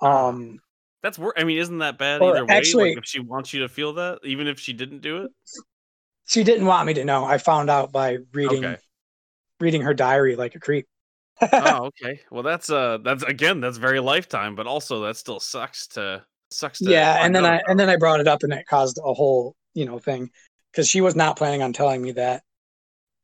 [0.00, 0.60] Um,
[1.02, 2.56] That's wor I mean, isn't that bad either way?
[2.56, 5.30] actually- like if she wants you to feel that, even if she didn't do it.
[6.26, 7.24] she didn't want me to know.
[7.24, 8.76] I found out by reading Okay.
[9.58, 10.86] reading her diary like a creep.
[11.58, 12.20] Oh, okay.
[12.30, 16.82] Well, that's uh, that's again, that's very lifetime, but also that still sucks to sucks
[16.82, 16.90] to.
[16.90, 19.54] yeah, and then I and then I brought it up, and it caused a whole
[19.74, 20.30] you know thing
[20.72, 22.42] because she was not planning on telling me that.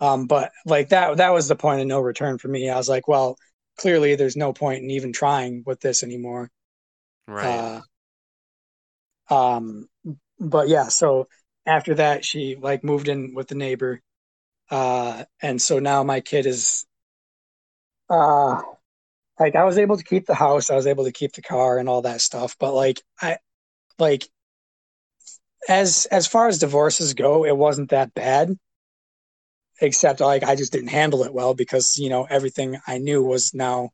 [0.00, 2.68] Um, but like that that was the point of no return for me.
[2.70, 3.36] I was like, well,
[3.78, 6.50] clearly there's no point in even trying with this anymore.
[7.26, 7.82] right.
[9.30, 9.88] Uh, um,
[10.38, 11.28] but yeah, so
[11.66, 14.00] after that, she like moved in with the neighbor,
[14.70, 16.85] uh, and so now my kid is,
[18.08, 18.62] uh,
[19.38, 21.78] like I was able to keep the house, I was able to keep the car
[21.78, 23.38] and all that stuff, but like I,
[23.98, 24.28] like,
[25.68, 28.56] as as far as divorces go, it wasn't that bad,
[29.80, 33.52] except like I just didn't handle it well because you know everything I knew was
[33.52, 33.90] now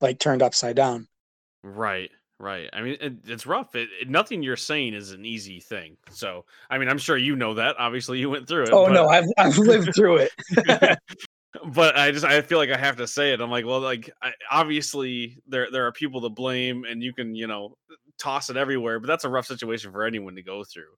[0.00, 1.08] like turned upside down.
[1.62, 2.68] Right, right.
[2.72, 3.74] I mean, it, it's rough.
[3.74, 5.96] It, it- nothing you're saying is an easy thing.
[6.10, 7.76] So, I mean, I'm sure you know that.
[7.78, 8.70] Obviously, you went through it.
[8.72, 10.30] Oh but, no, I've I've lived through it.
[11.66, 13.40] but I just I feel like I have to say it.
[13.40, 17.34] I'm like, well, like I, obviously there there are people to blame, and you can
[17.34, 17.76] you know
[18.18, 19.00] toss it everywhere.
[19.00, 20.92] But that's a rough situation for anyone to go through.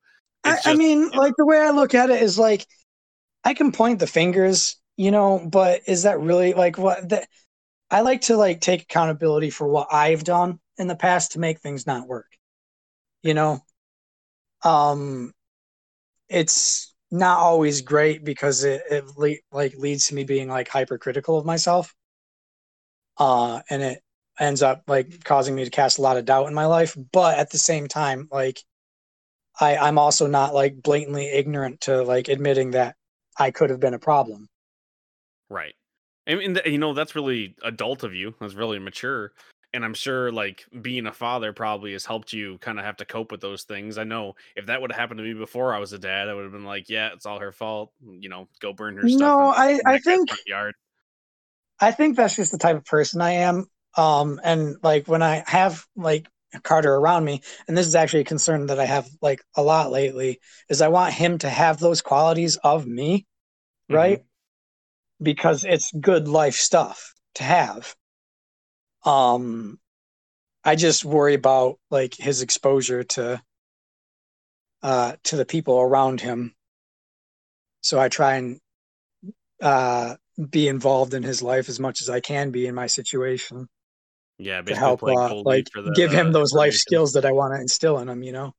[0.44, 2.66] I, It's I just- mean, like the way I look at it is like
[3.44, 7.28] I can point the fingers, you know, but is that really like what that
[7.90, 11.60] I like to like take accountability for what I've done in the past to make
[11.60, 12.26] things not work.
[13.22, 13.60] You know?
[14.64, 15.32] Um
[16.28, 21.38] it's not always great because it, it le- like leads to me being like hypercritical
[21.38, 21.94] of myself.
[23.18, 24.02] Uh and it
[24.38, 27.38] ends up like causing me to cast a lot of doubt in my life, but
[27.38, 28.60] at the same time like
[29.58, 32.96] I, I'm also not like blatantly ignorant to like admitting that
[33.38, 34.48] I could have been a problem.
[35.48, 35.74] Right.
[36.26, 38.34] I mean, you know, that's really adult of you.
[38.40, 39.32] That's really mature.
[39.76, 43.04] And I'm sure, like, being a father probably has helped you kind of have to
[43.04, 43.98] cope with those things.
[43.98, 46.34] I know if that would have happened to me before I was a dad, I
[46.34, 47.92] would have been like, yeah, it's all her fault.
[48.02, 49.20] You know, go burn her stuff.
[49.20, 50.74] No, I, I think yard.
[51.78, 53.66] I think that's just the type of person I am.
[53.98, 56.26] Um, and like when I have like
[56.62, 59.90] Carter around me, and this is actually a concern that I have like a lot
[59.90, 63.26] lately, is I want him to have those qualities of me,
[63.90, 64.22] right?
[65.20, 67.94] Because it's good life stuff to have.
[69.06, 69.78] Um,
[70.64, 73.40] I just worry about like his exposure to
[74.82, 76.54] uh to the people around him.
[77.80, 78.60] So I try and
[79.62, 80.16] uh
[80.50, 83.68] be involved in his life as much as I can be in my situation
[84.38, 87.32] Yeah, to help uh, like for the, give him uh, those life skills that I
[87.32, 88.52] want to instill in him, you know.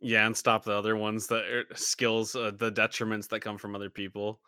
[0.00, 3.74] Yeah, and stop the other ones that are skills, uh, the detriments that come from
[3.74, 4.40] other people.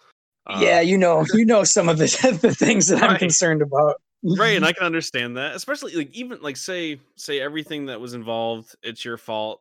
[0.47, 3.97] Uh, yeah, you know, you know some of the the things that I'm concerned about.
[4.22, 8.14] Right and i can understand that especially like even like say say everything that was
[8.14, 9.61] involved it's your fault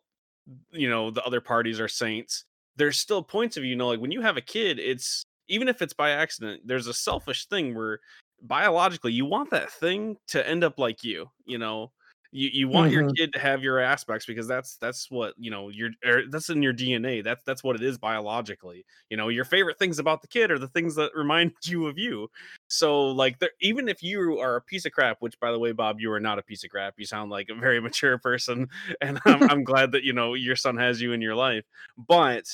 [0.71, 2.45] you know the other parties are saints
[2.75, 5.81] there's still points of you know like when you have a kid it's even if
[5.81, 7.99] it's by accident there's a selfish thing where
[8.43, 11.91] biologically you want that thing to end up like you you know
[12.31, 13.15] You you want your Mhm.
[13.17, 16.61] kid to have your aspects because that's that's what you know your er, that's in
[16.61, 17.21] your DNA.
[17.21, 18.85] That's that's what it is biologically.
[19.09, 21.97] You know, your favorite things about the kid are the things that remind you of
[21.97, 22.29] you.
[22.67, 25.71] So like, there, even if you are a piece of crap, which by the way,
[25.71, 26.95] Bob, you are not a piece of crap.
[26.97, 28.67] You sound like a very mature person,
[29.01, 31.65] and I'm, I'm glad that you know your son has you in your life.
[31.97, 32.45] But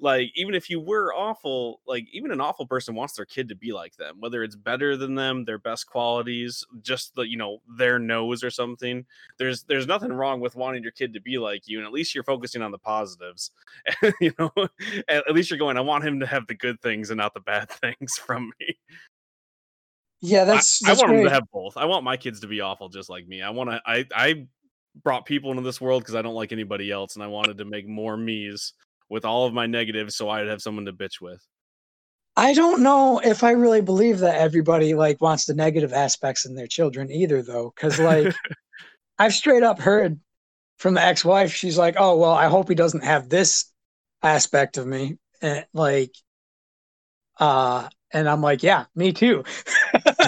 [0.00, 3.54] like even if you were awful like even an awful person wants their kid to
[3.54, 7.58] be like them whether it's better than them their best qualities just the you know
[7.76, 9.04] their nose or something.
[9.38, 12.14] There's there's nothing wrong with wanting your kid to be like you and at least
[12.14, 13.50] you're focusing on the positives.
[14.20, 14.50] You know
[15.08, 17.32] at, at least you're going i want him to have the good things and not
[17.32, 18.78] the bad things from me.
[20.20, 21.76] Yeah, I, that's I that's want him to have both.
[21.76, 23.42] I want my kids to be awful just like me.
[23.42, 24.46] I want to i i
[25.02, 27.64] brought people into this world because i don't like anybody else and i wanted to
[27.64, 28.72] make more me's
[29.10, 31.44] with all of my negatives so i'd have someone to bitch with
[32.36, 36.54] I don't know if I really believe that everybody like wants the negative aspects in
[36.54, 38.34] their children either, though, because like
[39.18, 40.18] I've straight up heard
[40.78, 43.70] from the ex-wife, she's like, "Oh well, I hope he doesn't have this
[44.22, 46.14] aspect of me," and like,
[47.38, 49.44] uh, and I'm like, "Yeah, me too."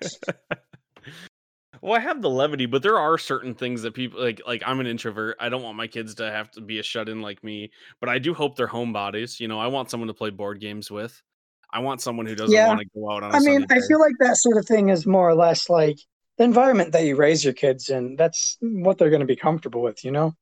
[1.84, 4.40] Well, I have the levity, but there are certain things that people like.
[4.46, 5.36] Like I'm an introvert.
[5.38, 7.72] I don't want my kids to have to be a shut in like me.
[8.00, 9.38] But I do hope they're homebodies.
[9.38, 11.20] You know, I want someone to play board games with.
[11.70, 13.86] I want someone who doesn't Yeah, want to go out on I mean, I day.
[13.86, 15.98] feel like that sort of thing is more or less like
[16.38, 18.16] the environment that you raise your kids in.
[18.16, 20.34] That's what they're going to be comfortable with, you know?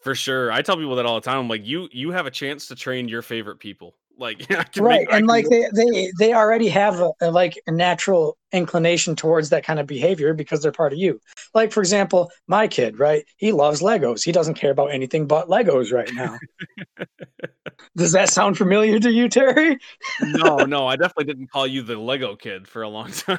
[0.00, 0.50] For sure.
[0.52, 1.38] I tell people that all the time.
[1.38, 3.96] I'm like, you you have a chance to train your favorite people.
[4.18, 8.36] Like Right, make and like they they they already have a, a like a natural
[8.52, 11.20] inclination towards that kind of behavior because they're part of you.
[11.54, 13.24] Like for example, my kid, right?
[13.36, 14.24] He loves Legos.
[14.24, 16.38] He doesn't care about anything but Legos right now.
[17.96, 19.78] Does that sound familiar to you, Terry?
[20.22, 23.38] No, no, I definitely didn't call you the Lego kid for a long time.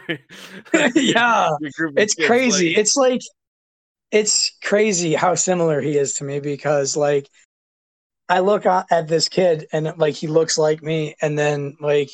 [0.96, 2.70] yeah, Your group of it's kids, crazy.
[2.70, 3.22] like- It's like
[4.12, 7.30] it's crazy how similar he is to me because like
[8.30, 12.12] I look at this kid and like he looks like me and then like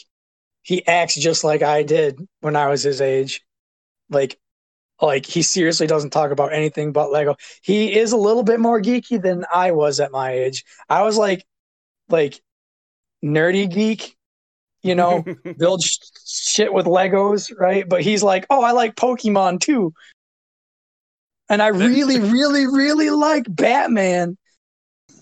[0.61, 3.41] he acts just like I did when I was his age.
[4.09, 4.39] Like
[5.01, 7.35] like he seriously doesn't talk about anything but Lego.
[7.61, 10.63] He is a little bit more geeky than I was at my age.
[10.89, 11.45] I was like
[12.07, 12.41] like
[13.21, 14.15] nerdy geek,
[14.83, 15.25] you know,
[15.57, 17.87] build sh- shit with Legos, right?
[17.87, 19.93] But he's like, "Oh, I like Pokemon too."
[21.49, 24.37] And I really really really like Batman.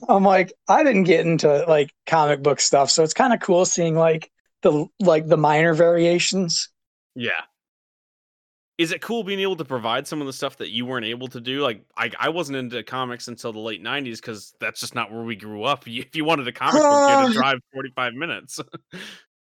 [0.09, 3.65] I'm like, I didn't get into like comic book stuff, so it's kind of cool
[3.65, 6.69] seeing like the like the minor variations.
[7.15, 7.45] Yeah.
[8.79, 11.27] Is it cool being able to provide some of the stuff that you weren't able
[11.27, 11.61] to do?
[11.61, 15.21] Like, I, I wasn't into comics until the late '90s because that's just not where
[15.23, 15.85] we grew up.
[15.87, 18.59] If you wanted a comic book, you had to Uh, drive 45 minutes.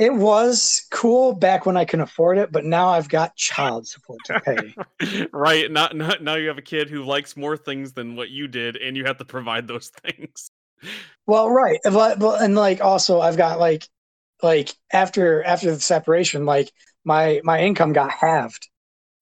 [0.00, 4.24] It was cool back when I can afford it, but now I've got child support
[4.24, 4.74] to pay.
[5.32, 5.70] right?
[5.70, 8.76] Not, not now you have a kid who likes more things than what you did,
[8.76, 10.50] and you have to provide those things.
[11.26, 13.86] Well, right, but, but and like also I've got like
[14.42, 16.72] like after after the separation, like
[17.04, 18.68] my my income got halved,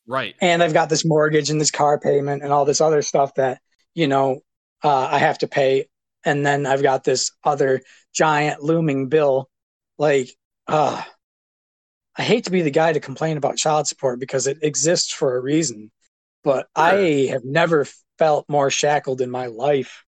[0.07, 0.37] Right.
[0.41, 3.61] and I've got this mortgage and this car payment and all this other stuff that
[3.95, 4.41] you know
[4.85, 5.87] uh, I have to pay,
[6.25, 7.83] and then I've got this other
[8.14, 9.49] giant looming bill.
[9.99, 10.31] Like,
[10.69, 11.03] uh,
[12.17, 15.37] I hate to be the guy to complain about child support because it exists for
[15.37, 15.91] a reason,
[16.45, 17.87] but I have never
[18.19, 20.05] felt more shackled in my life.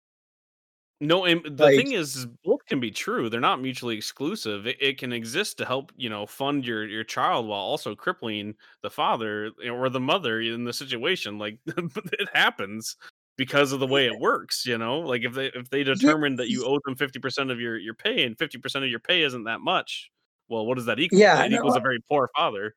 [1.03, 3.31] No, and the Like- thing is, both can be true.
[3.31, 4.67] They're not mutually exclusive.
[4.67, 8.55] It, it can exist to help, you know, fund your your child while also crippling
[8.83, 11.39] the father or the mother in the situation.
[11.39, 12.97] Like it happens
[13.39, 14.67] because of the way it works.
[14.67, 17.59] You know, like if they if they determine that you owe them fifty percent of
[17.61, 20.11] your your pay and fifty percent of your pay isn't that much,
[20.51, 21.19] well, what does that equal?
[21.19, 22.75] Yeah, it no, equals a very poor father.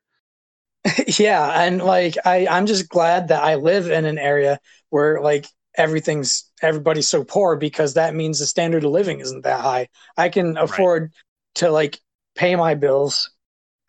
[1.18, 4.60] yeah and like i i'm just glad that i live in an area
[4.90, 9.60] where like everything's everybody's so poor because that means the standard of living isn't that
[9.60, 9.88] high.
[10.16, 11.12] I can afford
[11.56, 11.98] to like
[12.34, 13.30] pay my bills.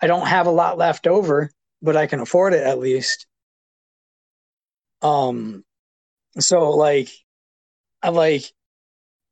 [0.02, 3.28] I don't have a lot left over but i can afford it at least.
[5.02, 5.64] Um
[6.40, 7.10] so like
[8.02, 8.44] i like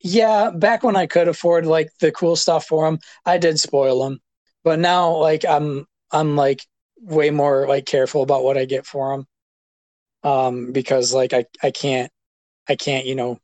[0.01, 4.03] yeah back when i could afford like the cool stuff for them i did spoil
[4.03, 4.21] them
[4.64, 6.61] but now like i'm i'm like
[7.03, 9.28] way more like careful about what I get for them.
[10.24, 12.09] Um, because like I, I can't,
[12.68, 13.39] I can't, you know,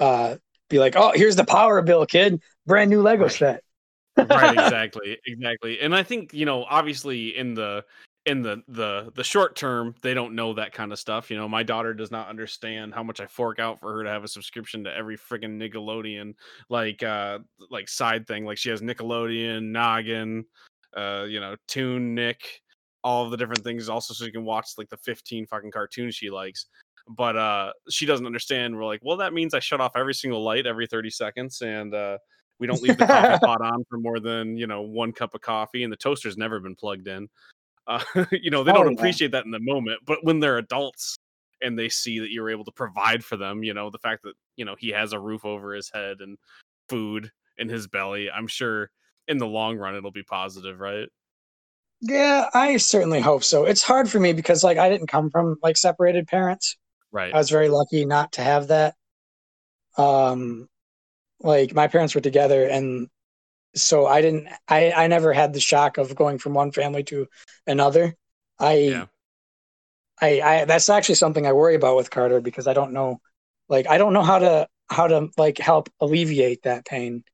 [0.00, 0.36] uh,
[0.70, 3.32] be like, oh, here's the power bill, kid, brand new Lego Right.
[3.32, 3.62] set.
[4.16, 7.84] right exactly exactly and i think you know obviously in the
[8.26, 11.48] in the the the short term they don't know that kind of stuff you know
[11.48, 14.28] my daughter does not understand how much i fork out for her to have a
[14.28, 16.32] subscription to every friggin nickelodeon
[16.68, 17.38] like uh
[17.70, 20.44] like side thing like she has nickelodeon noggin
[20.96, 22.36] uh you know TeenNick
[23.02, 26.30] all the different things also so you can watch like the 15 fucking cartoons she
[26.30, 26.66] likes
[27.08, 30.44] but uh she doesn't understand we're like well that means i shut off every single
[30.44, 32.16] light every 30 seconds and uh
[32.60, 35.40] we don't leave the coffee pot on for more than you know one cup of
[35.40, 37.28] coffee and the toaster's never been plugged in
[37.86, 38.98] uh you know they Oh, don't yeah.
[38.98, 41.16] appreciate that in the moment but when they're adults
[41.60, 44.34] and they see that you're able to provide for them you know the fact that
[44.56, 46.38] you know he has a roof over his head and
[46.88, 48.90] food in his belly i'm sure
[49.28, 51.08] in the long run it'll be positive right
[52.00, 53.64] Yeah, I certainly hope so.
[53.64, 56.76] It's hard for me because like I didn't come from like separated parents.
[57.12, 58.94] right I was very lucky not to have that.
[59.96, 60.68] Um
[61.40, 63.08] like my parents were together and
[63.74, 67.26] so I didn't I I never had the shock of going from one family to
[67.66, 68.16] another.
[68.58, 69.06] I Yeah.
[70.20, 73.20] I I that's actually something I worry about with Carter because I don't know
[73.68, 77.24] like I don't know how to how to like help alleviate that pain.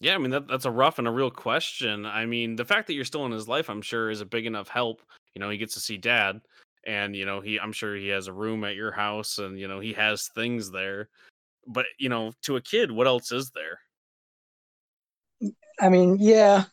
[0.00, 2.04] Yeah, I mean that that's a rough and a real question.
[2.04, 4.46] I mean, the fact that you're still in his life, I'm sure, is a big
[4.46, 5.00] enough help.
[5.34, 6.40] You know, he gets to see dad,
[6.84, 9.68] and you know, he I'm sure he has a room at your house, and you
[9.68, 11.08] know, he has things there.
[11.68, 13.78] But you know, to a kid, what else is there?
[15.82, 16.64] I mean, yeah.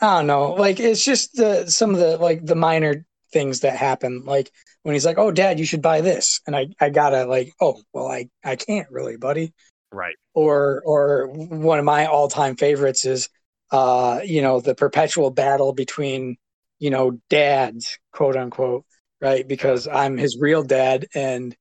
[0.00, 0.52] I don't know.
[0.54, 4.24] Like it's just the some of the like the minor things that happen.
[4.24, 4.50] Like
[4.82, 7.82] when he's like, "Oh, Dad, you should buy this," and I I gotta like, "Oh,
[7.92, 9.52] well, I I can't really, buddy."
[9.92, 10.16] Right.
[10.34, 13.28] Or or one of my all time favorites is,
[13.72, 16.36] uh, you know, the perpetual battle between,
[16.78, 18.84] you know, dads, quote unquote,
[19.20, 19.46] right?
[19.46, 21.54] Because I'm his real dad, and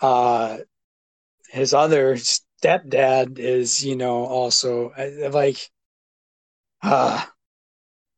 [0.00, 0.58] uh,
[1.50, 4.92] his other stepdad is, you know, also
[5.32, 5.70] like,
[6.82, 7.24] uh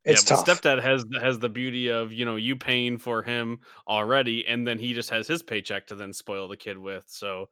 [0.04, 0.46] it's yeah, tough.
[0.46, 4.78] stepdad has has the beauty of you know you paying for him already, and then
[4.78, 7.04] he just has his paycheck to then spoil the kid with.
[7.06, 7.48] So,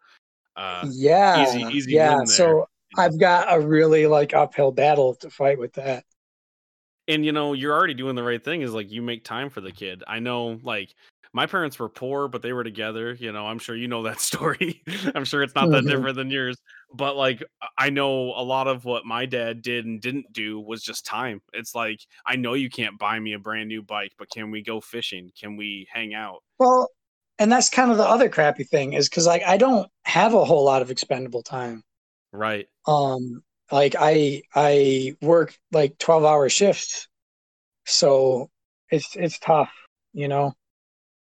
[0.56, 2.16] uh, yeah, easy easy yeah.
[2.16, 2.26] there.
[2.26, 2.66] So
[2.98, 6.04] I've got a really like uphill battle to fight with that.
[7.06, 9.60] and you know you're already doing the right thing is like you make time for
[9.60, 10.94] the kid i know like
[11.32, 14.20] my parents were poor but they were together you know i'm sure you know that
[14.20, 14.82] story
[15.14, 15.86] i'm sure it's not that Mhm.
[15.86, 16.56] different than yours
[16.94, 17.42] but like
[17.78, 21.40] i know a lot of what my dad did and didn't do was just time
[21.52, 24.62] it's like i know you can't buy me a brand new bike but can we
[24.62, 26.90] go fishing can we hang out Well,
[27.40, 30.44] and that's kind of the other crappy thing is because like I don't have a
[30.44, 31.82] whole lot of expendable time.
[32.32, 37.08] right Um, like I I work like twelve hour shifts,
[37.86, 38.50] so
[38.90, 39.72] it's it's tough,
[40.14, 40.54] you know.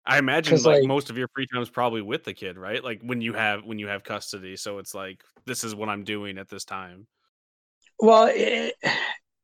[0.06, 2.84] I imagine like, like- most of your free time is probably with the kid right
[2.84, 6.04] like when you have when you have custody so it's like this is what i'm
[6.04, 7.08] doing at this time
[8.00, 8.74] Well, it,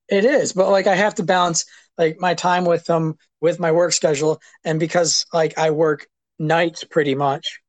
[0.10, 1.66] it is, but like I have to balance
[1.98, 6.08] like my time with them with my work schedule, and because like I work
[6.38, 7.60] nights pretty much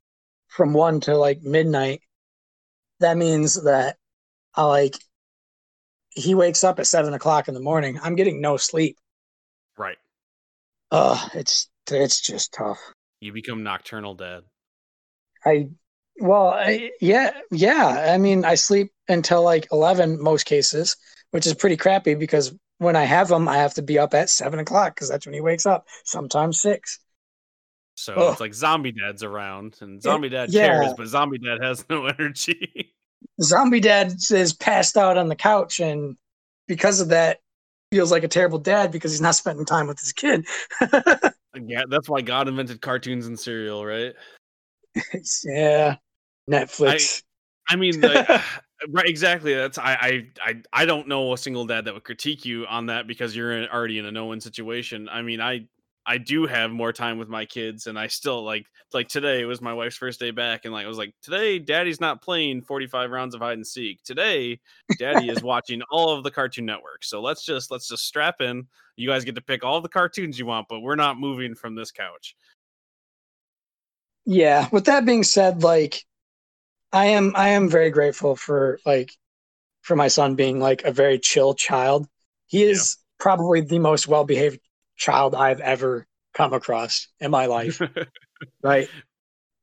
[0.48, 2.02] from one to like midnight,
[3.00, 3.96] that means that
[4.54, 4.96] I like
[6.10, 7.98] he wakes up at seven o'clock in the morning.
[8.02, 8.98] I'm getting no sleep.
[9.78, 9.98] right
[10.90, 12.78] Ugh, it's it's just tough.
[13.20, 14.42] you become nocturnal dad
[15.44, 15.68] I
[16.20, 18.12] well, I, yeah, yeah.
[18.12, 20.96] I mean, I sleep until like eleven most cases,
[21.30, 24.30] which is pretty crappy because when I have him, I have to be up at
[24.30, 25.86] seven o'clock because that's when he wakes up.
[26.04, 26.98] Sometimes six.
[27.96, 28.32] So Ugh.
[28.32, 30.66] it's like zombie dad's around and zombie dad yeah.
[30.68, 32.94] cares, but zombie dad has no energy.
[33.40, 36.16] Zombie Dad is passed out on the couch, and
[36.66, 37.38] because of that,
[37.90, 40.46] feels like a terrible dad because he's not spending time with his kid.
[41.60, 44.14] yeah, that's why God invented cartoons and cereal, right?
[45.44, 45.96] yeah,
[46.50, 47.22] Netflix.
[47.68, 48.28] I mean, like,
[48.88, 49.06] right?
[49.06, 49.54] Exactly.
[49.54, 52.86] That's I, I I I don't know a single dad that would critique you on
[52.86, 55.08] that because you're already in a no-win situation.
[55.08, 55.66] I mean, I
[56.04, 59.60] I do have more time with my kids, and I still like like today was
[59.60, 63.10] my wife's first day back, and like I was like, today, Daddy's not playing 45
[63.10, 64.02] rounds of hide and seek.
[64.02, 64.60] Today,
[64.98, 67.04] Daddy is watching all of the Cartoon Network.
[67.04, 68.66] So let's just let's just strap in.
[68.96, 71.74] You guys get to pick all the cartoons you want, but we're not moving from
[71.74, 72.34] this couch.
[74.24, 74.68] yeah.
[74.72, 76.04] With that being said, like,
[76.92, 79.12] I am I am very grateful for like
[79.82, 82.08] for my son being like a very chill child.
[82.46, 84.60] He is probably the most well behaved
[84.96, 87.80] child I've ever come across in my life.
[88.62, 88.88] right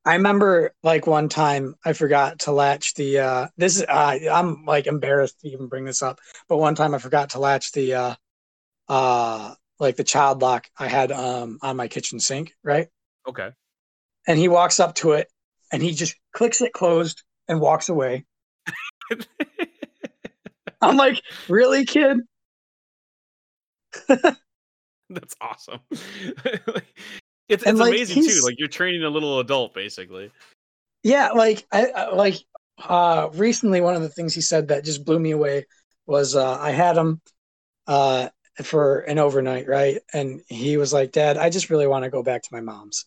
[0.04, 4.64] i remember like one time i forgot to latch the uh this is uh, i'm
[4.64, 6.18] like embarrassed to even bring this up
[6.48, 8.14] but one time i forgot to latch the uh
[8.88, 12.88] uh like the child lock i had um on my kitchen sink right
[13.28, 13.50] okay.
[14.26, 15.28] and he walks up to it
[15.72, 18.24] and he just clicks it closed and walks away
[20.80, 22.18] i'm like really kid
[25.10, 25.80] That's awesome.
[25.90, 28.40] it's And, it's like, amazing too.
[28.44, 30.30] Like you're training a little adult, basically.
[31.02, 32.36] Yeah, like I I- like
[32.78, 35.66] uh recently one of the things he said that just blew me away
[36.06, 37.20] was uh I had him
[37.86, 38.28] uh
[38.62, 39.98] for an overnight, right?
[40.12, 43.06] And he was like, "Dad, I just really want to go back to my mom's."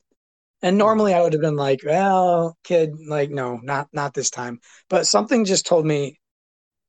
[0.61, 4.59] And normally I would have been like, well, kid, like, no, not not this time.
[4.89, 6.19] But something just told me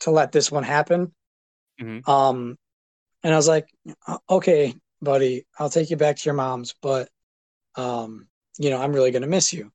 [0.00, 1.12] to let this one happen.
[1.80, 2.08] Mhm.
[2.08, 2.56] Um,
[3.22, 3.66] and I was like,
[4.30, 4.74] okay,
[5.04, 7.08] buddy, I'll take you back to your mom's, but
[7.76, 8.28] um,
[8.58, 9.70] you know, I'm really gonna miss you.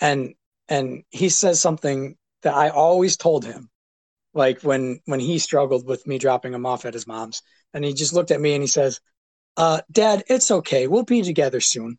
[0.00, 0.34] And
[0.68, 3.70] and he says something that I always told him,
[4.34, 7.42] like when when he struggled with me dropping him off at his mom's,
[7.72, 9.00] and he just looked at me and he says,
[9.56, 10.86] uh, Dad, it's okay.
[10.86, 11.98] We'll be together soon.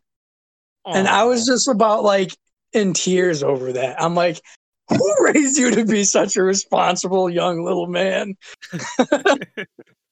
[0.86, 2.34] And I was just about like
[2.72, 4.00] in tears over that.
[4.00, 4.40] I'm like,
[4.88, 8.36] who raised you to be such a responsible young little man?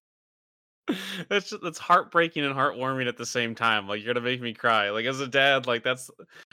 [1.28, 3.88] that's just, that's heartbreaking and heartwarming at the same time.
[3.88, 4.90] Like you're gonna make me cry.
[4.90, 6.10] Like as a dad, like that's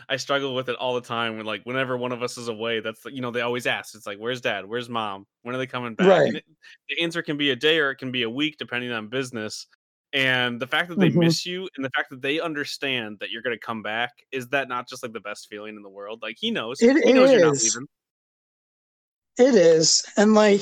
[0.09, 1.37] I struggle with it all the time.
[1.37, 3.93] When like whenever one of us is away, that's the- you know they always ask.
[3.95, 4.65] It's like where's dad?
[4.65, 5.25] Where's mom?
[5.43, 6.07] When are they coming back?
[6.07, 6.35] Right.
[6.35, 6.45] It,
[6.89, 9.67] the answer can be a day or it can be a week depending on business.
[10.13, 11.15] And the fact that they Mhm.
[11.21, 14.67] miss you and the fact that they understand that you're gonna come back is that
[14.67, 16.21] not just like the best feeling in the world?
[16.21, 16.81] Like he knows.
[16.81, 17.75] It- he it knows you're not is.
[17.75, 17.87] leaving.
[19.39, 20.05] It is.
[20.15, 20.61] And like,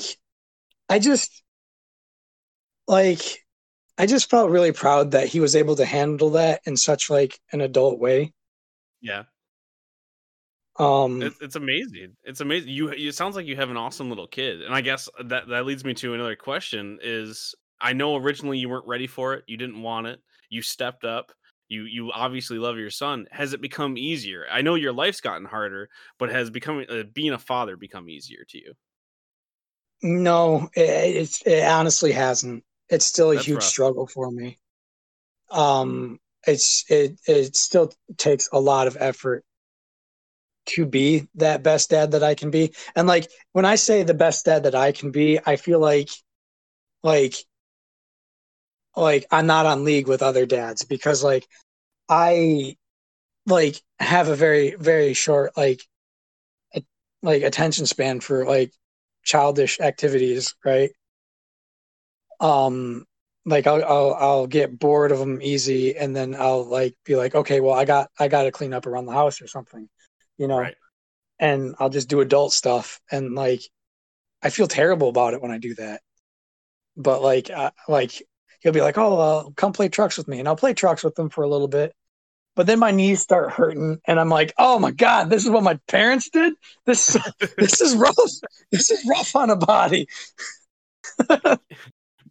[0.88, 1.44] I just,
[2.88, 3.44] like,
[4.02, 7.40] I just felt really proud that he was able to handle that in such like
[7.52, 8.34] an adult way.
[9.00, 9.26] Yeah.
[10.80, 12.18] Um, It's, it's amazing.
[12.24, 12.70] It's amazing.
[12.70, 15.48] You, you it sounds like you have an awesome little kid, and I guess that
[15.50, 16.98] that leads me to another question.
[17.04, 19.44] Is I know originally you weren't ready for it.
[19.46, 20.20] You didn't want it.
[20.50, 21.32] You stepped up.
[21.68, 23.28] You you obviously love your son.
[23.30, 24.48] Has it become easier?
[24.52, 28.46] I know your life's gotten harder, but has becoming uh, being a father become easier
[28.50, 28.74] to you?
[30.02, 32.64] no, it, it's it honestly hasn't.
[32.92, 33.66] It's still a That's huge rough.
[33.66, 34.60] struggle for me.
[35.50, 39.44] Um, it's it it still takes a lot of effort
[40.68, 42.74] to be that best dad that I can be.
[42.96, 46.10] And like when I say the best dad that I can be, I feel like
[47.04, 47.36] like
[48.96, 51.48] like I'm not on league with other dads because like
[52.10, 52.78] I
[53.48, 55.82] like have a very very short like
[57.22, 58.74] like attention span for like
[59.24, 60.92] childish activities, right?
[62.42, 63.06] Um
[63.46, 67.36] like I'll, I'll I'll get bored of them easy and then I'll like be like
[67.36, 69.90] okay well I got I got to clean up around the house or something
[70.40, 70.76] you know Right.
[71.40, 73.62] and I'll just do adult stuff and like
[74.44, 76.02] I feel terrible about it when I do that.
[76.98, 78.22] But like uh, like
[78.62, 81.18] he'll be like, "Oh, uh, come play trucks with me," and I'll play trucks with
[81.18, 81.94] him for a little bit.
[82.56, 85.64] But then my knees start hurting, and I'm like, "Oh my god, this is what
[85.64, 86.54] my parents did.
[86.86, 87.18] This
[87.58, 88.16] this is rough.
[88.72, 90.08] This is rough on a body.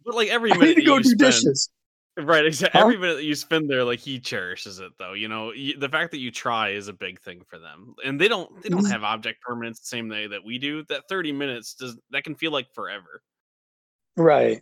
[0.05, 1.69] But like every I minute need to go you do spend, dishes."
[2.17, 2.45] right?
[2.45, 2.79] Exactly.
[2.79, 2.85] Huh?
[2.85, 5.13] Every minute that you spend there, like he cherishes it, though.
[5.13, 8.19] You know, y- the fact that you try is a big thing for them, and
[8.19, 8.91] they don't they don't Mhm.
[8.91, 10.83] have object permanence the same way that we do.
[10.89, 13.21] That thirty minutes does that can feel like forever.
[14.17, 14.61] Right.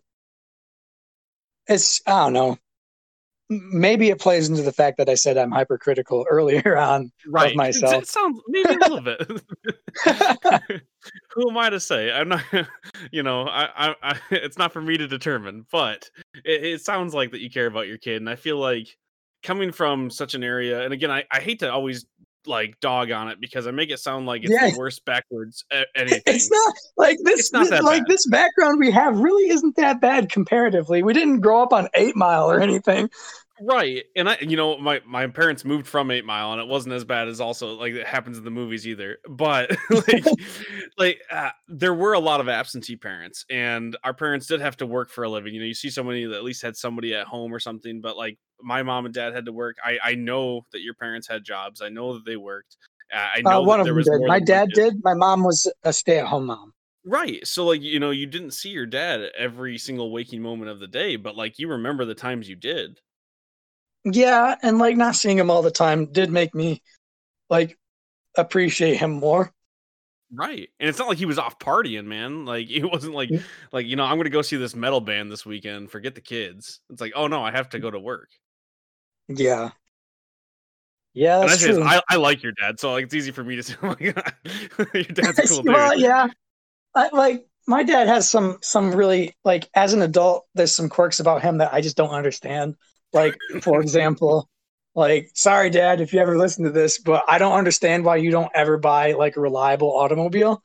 [1.68, 2.58] It's I don't know.
[3.50, 7.52] Maybe it plays into the fact that I said I'm hypercritical earlier on Right.
[7.52, 8.04] of myself.
[8.04, 9.22] It sounds maybe a little bit.
[11.34, 12.12] Who am I to say?
[12.12, 12.44] I'm not.
[13.12, 16.10] You know, I, I, I it's not for me to determine, but
[16.44, 18.90] it, it sounds like that you care about your kid, and I feel like
[19.42, 22.06] coming from such an area, and again, I, I hate to always
[22.46, 24.70] like dog on it because I make it sound like it's Yeah.
[24.72, 25.64] the worst backwards
[25.96, 26.22] anything.
[26.26, 27.40] It's not like this.
[27.42, 28.12] It's not that like bad.
[28.12, 31.04] this background we have really isn't that bad comparatively.
[31.04, 33.10] We didn't grow up on Eight Mile or anything.
[33.62, 36.94] right and i you know my my parents moved from eight mile and it wasn't
[36.94, 40.24] as bad as also like it happens in the movies either but like
[40.98, 44.86] like uh, there were a lot of absentee parents and our parents did have to
[44.86, 47.28] work for a living you know you see somebody that at least had somebody at
[47.28, 50.66] home or something but like my mom and dad had to work i i know
[50.72, 52.78] that your parents had jobs i know that they worked
[53.14, 54.22] uh, i know Uh, one of them was did.
[54.28, 54.94] My dad kid.
[54.94, 55.04] did.
[55.04, 56.74] My mom was a stay-at-home mom.
[57.06, 57.46] Right.
[57.48, 60.88] So like you know, you didn't see your dad every single waking moment of the
[60.88, 63.00] day, but like you remember the times you did.
[64.06, 66.82] Yeah, and like not seeing him all the time did make me
[67.50, 67.78] like
[68.38, 69.52] appreciate him more.
[70.32, 70.70] Right.
[70.80, 72.46] And it's not like he was off partying, man.
[72.46, 73.44] Like it wasn't like Mm.
[73.72, 76.22] like you know, I'm going to go see this metal band this weekend, forget the
[76.22, 76.82] kids.
[76.90, 78.30] It's like, "Oh no, I have to go to work."
[79.30, 79.70] Yeah.
[81.14, 81.84] Yeah, And I that's say true.
[81.84, 84.12] I, I like your dad, so like it's easy for me to say, "Oh my
[84.12, 84.34] God,
[84.94, 86.28] your dad's a cool dude." well, yeah.
[86.96, 91.20] I, like my dad has some some really like as an adult, there's some quirks
[91.20, 92.76] about him that I just don't understand.
[93.12, 94.48] Like for example,
[94.96, 98.32] like sorry, Dad, if you ever listen to this, but I don't understand why you
[98.32, 100.62] don't ever buy like a reliable automobile.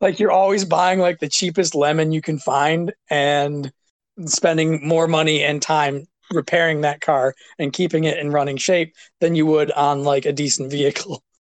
[0.00, 3.72] Like you're always buying like the cheapest lemon you can find and
[4.26, 9.34] spending more money and time repairing that car and keeping it in running shape than
[9.34, 11.22] you would on like a decent vehicle.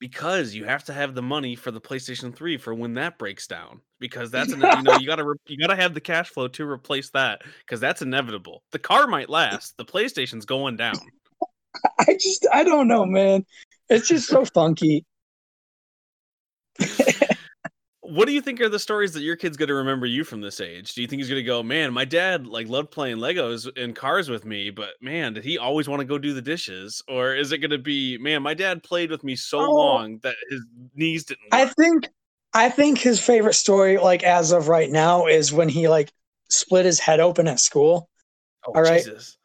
[0.00, 3.46] because you have to have the money for the PlayStation 3 for when that breaks
[3.46, 6.00] down because that's an, you know you got to re- you got to have the
[6.00, 8.62] cash flow to replace that because that's inevitable.
[8.72, 10.98] The car might last, the PlayStation's going down.
[12.00, 13.46] I just I don't know, man.
[13.88, 15.06] It's just so funky.
[18.04, 20.42] what do you think are the stories that your kid's going to remember you from
[20.42, 20.92] this age?
[20.92, 23.96] Do you think he's going to go, man, my dad like loved playing Legos and
[23.96, 27.02] cars with me, but man, did he always want to go do the dishes?
[27.08, 30.18] Or is it going to be, man, my dad played with me so oh, long
[30.22, 30.60] that his
[30.94, 31.44] knees didn't.
[31.44, 31.52] Work.
[31.52, 32.08] I think,
[32.52, 36.12] I think his favorite story, like as of right now, is when he like
[36.50, 38.10] split his head open at school.
[38.66, 39.02] Oh, All right.
[39.02, 39.38] Jesus.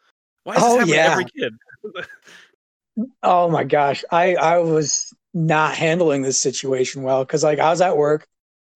[0.44, 1.12] Why is oh, yeah.
[1.14, 1.54] every kid?
[3.24, 7.82] oh my gosh, I I was not handling this situation well because like I was
[7.82, 8.28] at work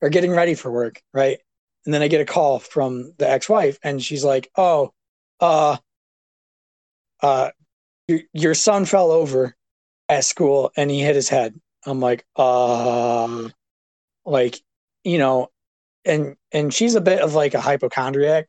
[0.03, 1.39] or getting ready for work, right?
[1.85, 4.93] And then I get a call from the ex-wife, and she's like, "Oh,
[5.39, 5.77] uh,
[7.21, 7.51] uh,
[8.07, 9.55] your, your son fell over
[10.09, 13.49] at school and he hit his head." I'm like, "Uh,
[14.25, 14.61] like,
[15.05, 15.49] you know,"
[16.03, 18.47] and and she's a bit of like a hypochondriac,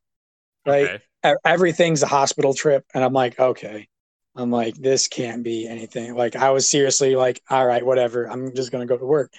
[0.66, 1.00] right?
[1.24, 1.36] Okay.
[1.44, 3.88] Everything's a hospital trip, and I'm like, okay.
[4.36, 6.16] I'm like, this can't be anything.
[6.16, 8.24] Like, I was seriously like, all right, whatever.
[8.28, 9.32] I'm just gonna go to work.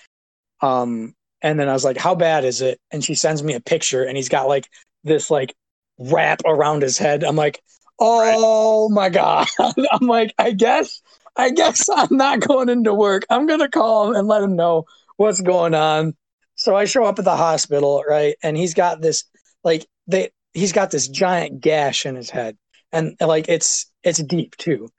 [0.62, 1.14] Um,
[1.46, 2.82] and then I was like, how bad is it?
[2.90, 4.68] And she sends me a picture and he's got like
[5.04, 5.54] this like
[6.00, 7.24] wrap around his head.
[7.24, 7.62] I'm like,
[8.00, 9.46] oh my God.
[9.60, 11.04] I'm like, I guess,
[11.36, 13.28] I guess I'm not going into work.
[13.30, 14.86] I'm going to call him and let him know
[15.18, 16.16] what's going on.
[16.56, 18.36] So I show up at the hospital, right?
[18.42, 19.24] And he's got this
[19.64, 22.58] like they he's got this giant gash in his head.
[22.92, 24.90] And like it's it's deep too.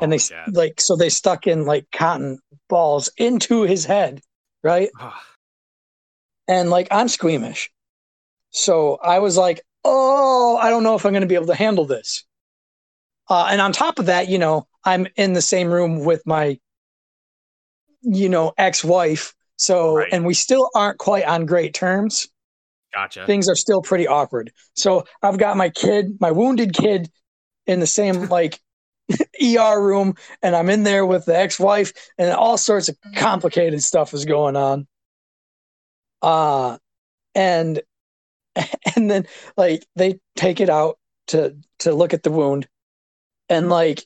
[0.00, 2.38] And oh they like so they stuck in like cotton
[2.68, 4.20] balls into his head,
[4.62, 4.90] right?
[5.00, 5.20] Ah.
[6.48, 7.70] And like I'm squeamish.
[8.50, 11.54] So I was like, oh, I don't know if I'm going to be able to
[11.54, 12.24] handle this.
[13.28, 16.58] Uh, and on top of that, you know, I'm in the same room with my,
[18.02, 19.34] you know, ex wife.
[19.56, 20.08] So, right.
[20.12, 22.28] and we still aren't quite on great terms.
[22.92, 23.26] Gotcha.
[23.26, 24.52] Things are still pretty awkward.
[24.74, 27.10] So I've got my kid, my wounded kid,
[27.66, 28.60] in the same like
[29.42, 33.82] ER room, and I'm in there with the ex wife, and all sorts of complicated
[33.82, 34.86] stuff is going on
[36.26, 36.76] uh
[37.36, 37.80] and
[38.96, 40.98] and then like they take it out
[41.28, 42.66] to to look at the wound.
[43.48, 44.04] And like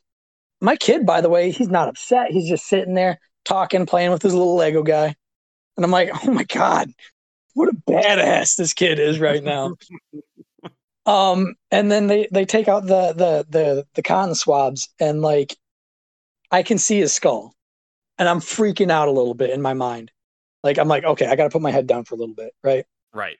[0.61, 2.31] my kid by the way he's not upset.
[2.31, 5.16] He's just sitting there talking playing with his little lego guy.
[5.77, 6.91] And i'm like oh my god
[7.55, 9.75] what a badass this kid is right now.
[11.07, 15.57] Um and then they they take out the the the the cotton swabs and like
[16.51, 17.55] i can see his skull.
[18.18, 20.12] And i'm freaking out a little bit in my mind
[20.62, 22.52] like I'm like, okay, I got to put my head down for a little bit,
[22.62, 22.84] right?
[23.12, 23.38] Right.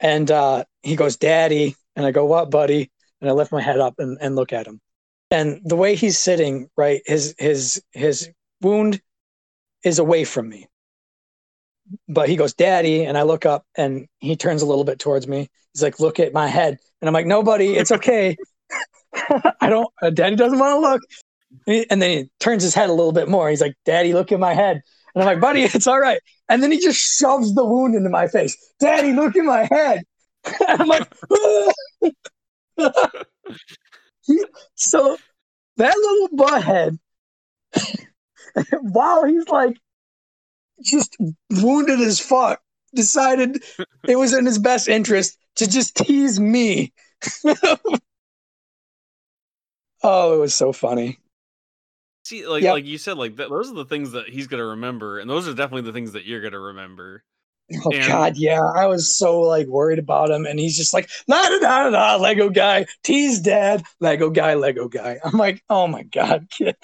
[0.00, 3.80] And uh, he goes, "Daddy," and I go, "What, buddy?" And I lift my head
[3.80, 4.80] up and, and look at him.
[5.30, 9.00] And the way he's sitting, right, his his his wound
[9.84, 10.68] is away from me.
[12.08, 15.26] But he goes, "Daddy," and I look up, and he turns a little bit towards
[15.26, 15.48] me.
[15.72, 18.36] He's like, "Look at my head," and I'm like, "No, buddy, it's okay."
[19.60, 19.88] I don't.
[20.02, 21.86] Uh, Daddy doesn't want to look.
[21.90, 23.48] And then he turns his head a little bit more.
[23.48, 24.82] He's like, "Daddy, look at my head."
[25.16, 26.20] And I'm like, buddy, it's all right.
[26.48, 28.56] And then he just shoves the wound into my face.
[28.78, 30.02] Daddy, look at my head.
[30.68, 31.12] And I'm like,
[34.22, 34.44] he,
[34.76, 35.16] so
[35.78, 36.98] that little butthead,
[38.80, 39.76] while he's like
[40.84, 41.16] just
[41.50, 42.60] wounded as fuck,
[42.94, 43.62] decided
[44.06, 46.92] it was in his best interest to just tease me.
[50.02, 51.18] oh, it was so funny.
[52.26, 52.72] See, like yep.
[52.72, 55.46] like you said, like th- those are the things that he's gonna remember, and those
[55.46, 57.22] are definitely the things that you're gonna remember.
[57.84, 58.06] Oh and...
[58.06, 61.58] God, yeah, I was so like worried about him, and he's just like la da
[61.58, 65.18] da da Lego guy, tease dad, Lego guy, Lego guy.
[65.24, 66.76] I'm like, oh my God, kid.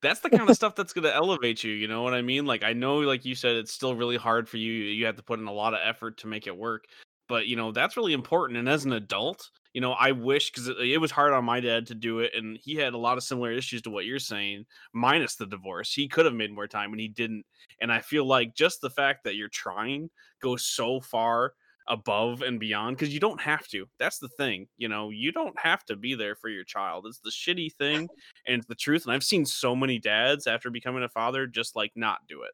[0.00, 1.72] That's the kind of stuff that's gonna elevate you.
[1.72, 2.46] You know what I mean?
[2.46, 4.72] Like I know, like you said, it's still really hard for you.
[4.72, 6.84] You have to put in a lot of effort to make it work
[7.30, 10.68] but you know that's really important and as an adult you know i wish because
[10.68, 13.16] it, it, was hard on my dad to do it and he had a lot
[13.16, 16.66] of similar issues to what you're saying minus the divorce he could have made more
[16.66, 17.46] time and he didn't
[17.80, 20.10] and i feel like just the fact that you're trying
[20.42, 21.54] goes so far
[21.88, 25.58] above and beyond because you don't have to that's the thing you know you don't
[25.58, 28.08] have to be there for your child it's the shitty thing
[28.46, 31.74] and it's the truth and i've seen so many dads after becoming a father just
[31.74, 32.52] like not do it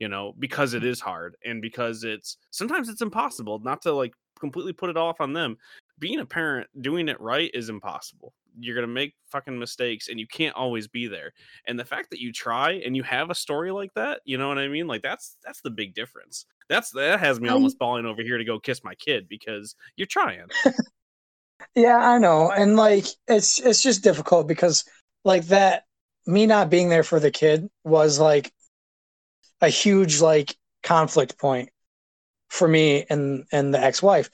[0.00, 1.00] you know, because it mm.
[1.00, 5.32] hard and because it's sometimes it's impossible not to like completely put it off on
[5.32, 5.56] them.
[6.00, 8.32] Being a parent, doing it right is impossible.
[8.58, 11.32] You're going to make fucking mistakes and you can't always be there.
[11.66, 14.48] And the fact that you try and you have a story like that, you know
[14.48, 14.88] what I mean?
[14.88, 16.46] Like that's that's the big difference.
[16.68, 20.06] That's that has me almost bawling over here to go kiss my kid because you're
[20.06, 20.46] trying.
[21.74, 22.50] yeah, I know.
[22.50, 24.84] And like it's it's just difficult because
[25.24, 25.84] like that
[26.26, 28.52] me not being there for the kid was like
[29.60, 31.70] a huge like conflict point
[32.48, 34.30] for me and and the ex-wife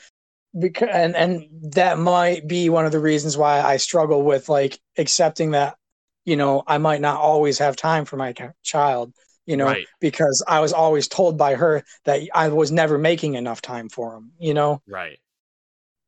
[0.59, 4.79] because and and that might be one of the reasons why I struggle with like
[4.99, 5.77] accepting that
[6.25, 9.13] you know, I might not always have time for my child,
[9.47, 9.87] you know, Right.
[10.01, 14.17] because I was always told by her that I was never making enough time for
[14.17, 15.21] him, you know, Right.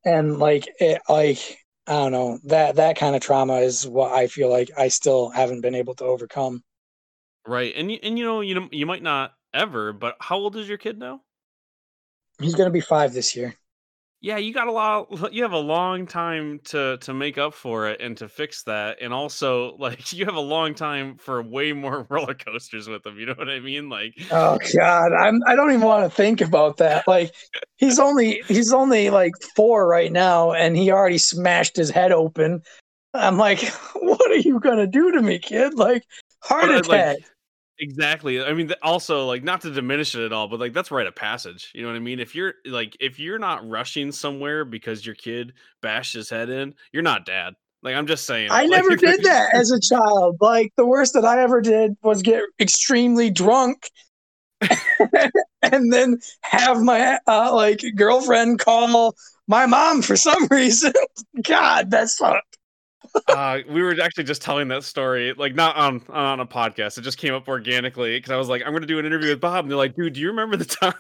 [0.05, 1.39] and like it, like
[1.87, 5.31] I don't know that that kind of trauma is what I feel like I still
[5.31, 6.63] haven't been able to overcome.
[7.49, 7.73] Right.
[7.75, 10.69] And you, and you know, you know, you might not ever, but how old is
[10.69, 11.23] your kid now?
[12.41, 13.55] He's gonna be five this year.
[14.21, 15.09] Yeah, you got a lot.
[15.33, 18.99] You have a long time to to make up for it and to fix that,
[19.01, 23.19] and also like you have a long time for way more roller coasters with them.
[23.19, 23.89] You know what I mean?
[23.89, 27.09] Like, Oh God, I'm I don't even want to think about that.
[27.09, 27.35] Like
[27.77, 32.61] he's only he's only like four right now, and he already smashed his head open.
[33.15, 33.63] I'm like,
[33.95, 35.75] what are you gonna do to me, kid?
[35.75, 36.05] Like
[36.43, 37.17] heart uh, like, attack.
[37.79, 38.43] Exactly.
[38.43, 41.07] I mean, th- also like not to diminish it at all, but like that's rite
[41.07, 41.71] of passage.
[41.75, 42.21] You know what I mean?
[42.21, 46.75] If you're like if you're not rushing somewhere because your kid bashed his head in,
[46.93, 47.55] you're not dad.
[47.83, 48.51] Like I'm just saying.
[48.51, 50.37] I like, never did that as a child.
[50.41, 53.91] Like the worst that I ever did was get extremely drunk
[55.63, 59.15] and then have my uh, like girlfriend call
[59.47, 60.93] my mom for some reason.
[61.43, 62.48] God, that sucked.
[63.29, 66.99] Uh, we were actually just telling that story, like not on on a podcast.
[66.99, 69.31] It just came up organically because I was like, I'm going to do an interview
[69.31, 70.95] with Bob, and they're like, dude, do you remember the time?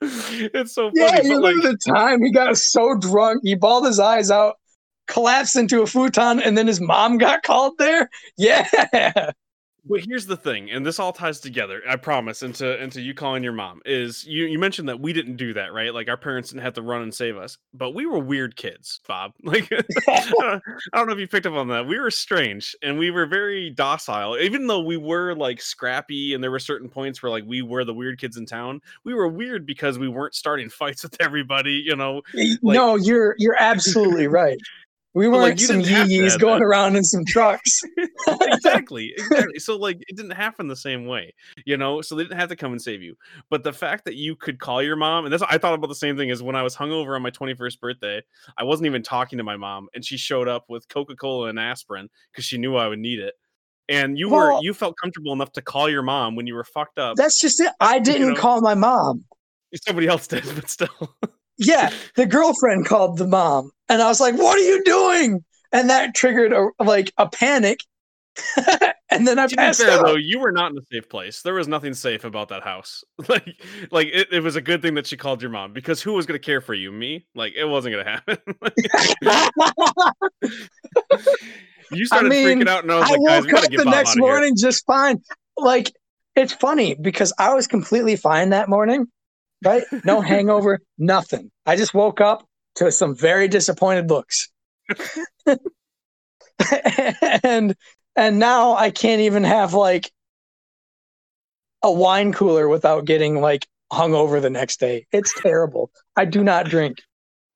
[0.54, 1.00] it's so funny.
[1.00, 4.56] Yeah, you like, remember the time he got so drunk, he bawled his eyes out,
[5.06, 8.08] collapsed into a futon, and then his mom got called there?
[8.36, 9.30] Yeah.
[9.88, 11.80] Well, here's the thing, and this all ties together.
[11.88, 12.42] I promise.
[12.42, 14.46] Into into you calling your mom is you.
[14.46, 15.94] You mentioned that we didn't do that, right?
[15.94, 19.00] Like our parents didn't have to run and save us, but we were weird kids,
[19.06, 19.32] Bob.
[19.46, 19.70] Like
[20.08, 20.60] I
[20.92, 21.86] don't know if you picked up on that.
[21.86, 26.42] We were strange and we were very docile, even though we were like scrappy, and
[26.42, 28.80] there were certain points where like we were the weird kids in town.
[29.04, 31.82] We were weird because we weren't starting fights with everybody.
[31.84, 34.58] You know, eh, no, you're you're absolutely right.
[35.16, 36.66] We But, like, you some to yee-yees going that.
[36.66, 37.80] around in some trucks.
[38.42, 41.32] exactly exactly so like it didn't happen the same way
[41.64, 43.16] you know so they didn't have to come and save you
[43.50, 45.94] but the fact that you could call your mom and that's i thought about the
[45.94, 48.22] same thing as when i was hungover on my 21st birthday
[48.58, 52.08] i wasn't even talking to my mom and she showed up with coca-cola and aspirin
[52.32, 53.34] because she knew i would need it
[53.88, 56.98] and you were you felt comfortable enough to call your mom when you were fucked
[56.98, 57.72] up That's just it.
[57.80, 58.40] I didn't know?
[58.40, 59.24] call my mom.
[59.86, 61.16] somebody else did but still
[61.58, 65.90] Yeah, the girlfriend called the mom, and I was like, "What are you doing?" And
[65.90, 67.80] that triggered a like a panic,
[69.10, 70.04] and then I to be passed fair out.
[70.04, 73.02] though you were not in a safe place there was nothing safe about that house
[73.28, 73.46] like
[73.90, 76.26] like it, it was a good thing that she called your mom because who was
[76.26, 78.38] going to care for you me like it wasn't going to happen
[81.92, 83.84] you started mean, freaking out and i was I like guys woke up get the
[83.84, 85.22] Bob next of here morning just fine.
[85.56, 85.92] Like
[86.34, 89.06] it's funny because I was completely fine that morning,
[89.64, 89.84] right?
[90.04, 91.50] No hangover, nothing.
[91.64, 92.46] I just woke up
[92.76, 94.48] to some very disappointed looks.
[97.42, 97.74] and
[98.14, 100.10] and now I can't even have like
[101.82, 105.06] a wine cooler without getting like hungover the next day.
[105.12, 105.90] It's terrible.
[106.16, 106.98] I do not drink.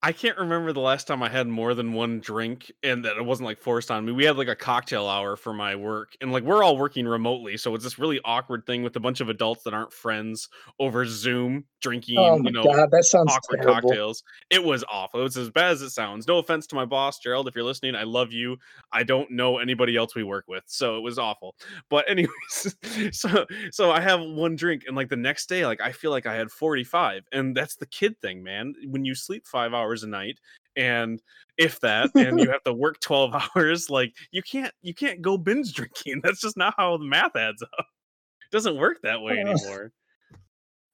[0.03, 3.25] I can't remember the last time I had more than one drink and that it
[3.25, 4.13] wasn't like forced on me.
[4.13, 7.59] We had like a cocktail hour for my work and like we're all working remotely.
[7.59, 10.49] So it's this really awkward thing with a bunch of adults that aren't friends
[10.79, 13.89] over Zoom drinking, Oh you know, god, that sounds awkward terrible.
[13.89, 14.23] cocktails.
[14.51, 15.21] It was awful.
[15.21, 16.27] It was as bad as it sounds.
[16.27, 17.49] No offense to my boss, Gerald.
[17.49, 18.57] If you're listening, I love you.
[18.93, 21.57] I don't know anybody else we work with, so it was awful.
[21.89, 22.77] But anyways,
[23.13, 26.27] so so I have one drink, and like the next day, like I feel like
[26.27, 28.75] I had 45, and that's the kid thing, man.
[28.87, 30.39] When you sleep five hours a night,
[30.77, 31.21] and
[31.59, 35.37] if that, and you have to work 12 hours, like you can't you can't go
[35.37, 36.21] binge drinking.
[36.23, 37.71] That's just not how the math adds up.
[37.79, 39.93] It doesn't work that way anymore.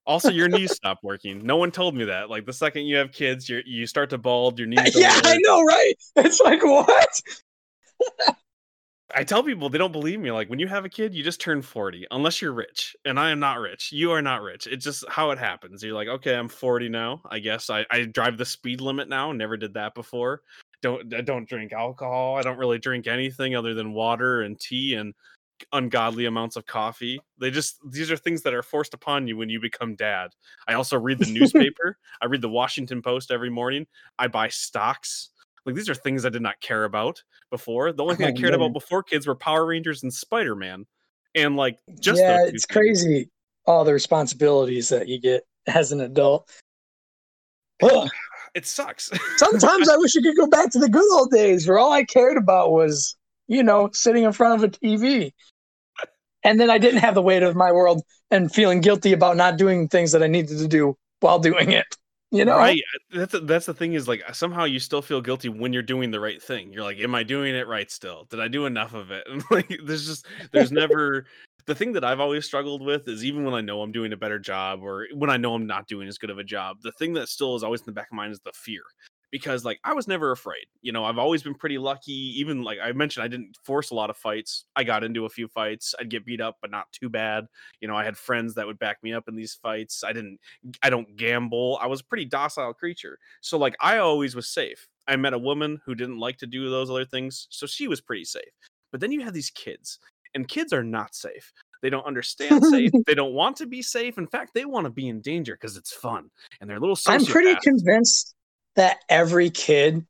[0.06, 1.44] Also, your knees stop working.
[1.44, 2.30] No one told me that.
[2.30, 4.58] Like the second you have kids, you you start to bald.
[4.58, 4.94] Your knees.
[4.94, 5.94] Yeah, I know, right?
[6.16, 7.20] It's like what?
[9.14, 10.30] I tell people they don't believe me.
[10.30, 13.30] Like when you have a kid, you just turn forty, unless you're rich, and I
[13.30, 13.90] am not rich.
[13.92, 14.66] You are not rich.
[14.66, 15.82] It's just how it happens.
[15.82, 17.22] You're like, okay, I'm forty now.
[17.30, 19.32] I guess I, I drive the speed limit now.
[19.32, 20.42] Never did that before.
[20.82, 22.36] Don't I don't drink alcohol.
[22.36, 25.14] I don't really drink anything other than water and tea and
[25.72, 27.20] ungodly amounts of coffee.
[27.38, 30.30] They just these are things that are forced upon you when you become dad.
[30.68, 31.98] I also read the newspaper.
[32.20, 33.86] I read the Washington Post every morning.
[34.18, 35.30] I buy stocks.
[35.64, 37.92] Like these are things I did not care about before.
[37.92, 38.60] The only thing I Oh, cared man.
[38.60, 40.86] about before kids were Power Rangers and Spider Man,
[41.34, 42.66] and like just yeah, it's things.
[42.66, 43.30] crazy.
[43.66, 46.48] All the responsibilities that you get as an adult.
[47.82, 48.08] Ugh.
[48.54, 49.10] It sucks.
[49.36, 52.04] Sometimes I wish I could go back to the good old days where all I
[52.04, 53.16] cared about was,
[53.48, 55.32] you know, sitting in front of a TV.
[56.44, 59.58] And then I didn't have the weight of my world and feeling guilty about not
[59.58, 61.86] doing things that I needed to do while doing it.
[62.32, 62.80] You know, right?
[63.12, 66.20] That's that's the thing is like somehow you still feel guilty when you're doing the
[66.20, 66.72] right thing.
[66.72, 68.26] You're like, am I doing it right still?
[68.30, 69.26] Did I do enough of it?
[69.30, 71.26] And like, there's just there's never
[71.66, 74.16] the thing that I've always struggled with is even when I know I'm doing a
[74.16, 76.92] better job or when I know I'm not doing as good of a job, the
[76.92, 78.82] thing that still is always in the back of mind is the fear
[79.36, 80.64] because like I was never afraid.
[80.80, 82.12] You know, I've always been pretty lucky.
[82.40, 84.64] Even like I mentioned, I didn't force a lot of fights.
[84.74, 85.94] I got into a few fights.
[86.00, 87.46] I'd get beat up, but not too bad.
[87.80, 90.02] You know, I had friends that would back me up in these fights.
[90.02, 90.38] I didn't
[90.82, 91.78] I don't gamble.
[91.82, 93.18] I was a pretty docile creature.
[93.42, 94.88] So like I always was safe.
[95.06, 98.00] I met a woman who didn't like to do those other things, so she was
[98.00, 98.42] pretty safe.
[98.90, 99.98] But then you have these kids,
[100.34, 101.52] and kids are not safe.
[101.82, 102.90] They don't understand safe.
[103.06, 104.18] they don't want to be safe.
[104.18, 106.30] In fact, they want to be in danger because it's fun,
[106.60, 106.98] and they're little.
[107.06, 108.35] I'm pretty convinced
[108.76, 110.06] that every kid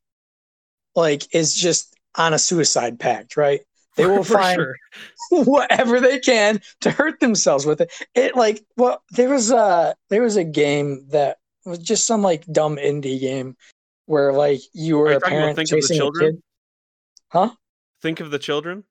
[0.95, 3.61] like is just on a suicide pact, right?
[3.95, 4.75] They will find sure.
[5.31, 7.91] whatever they can to hurt themselves with it.
[8.15, 12.45] It like well, there was a there was a game that was just some like
[12.45, 13.55] dumb indie game
[14.05, 16.41] where like you were a parent chasing a kid.
[17.29, 17.51] Huh?
[18.01, 18.83] Think of the children.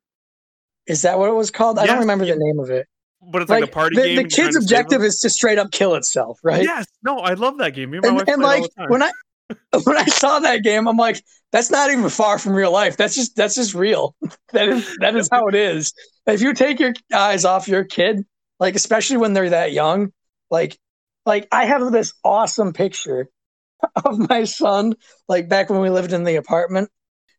[0.86, 1.78] Is that what it was called?
[1.78, 2.86] Yes, I don't remember the name of it.
[3.28, 4.16] But it's like, like a party the, game.
[4.16, 6.62] The kid's objective is to straight up kill itself, right?
[6.62, 6.86] Yes.
[7.02, 7.92] No, I love that game.
[7.94, 9.10] and, and like when I
[9.84, 11.22] when I saw that game, I'm like,
[11.52, 12.96] that's not even far from real life.
[12.96, 14.14] That's just that's just real.
[14.52, 15.92] that is that is how it is.
[16.26, 18.24] If you take your eyes off your kid,
[18.58, 20.12] like especially when they're that young,
[20.50, 20.78] like
[21.24, 23.28] like I have this awesome picture
[24.04, 24.94] of my son,
[25.28, 26.90] like back when we lived in the apartment.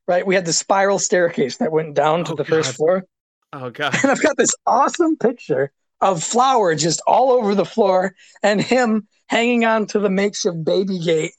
[0.07, 2.49] Right, we had the spiral staircase that went down to oh, the God.
[2.49, 3.03] first floor.
[3.51, 3.93] Oh god!
[4.01, 9.05] And I've got this awesome picture of flour just all over the floor, and him
[9.27, 11.33] hanging on to the makeshift baby gate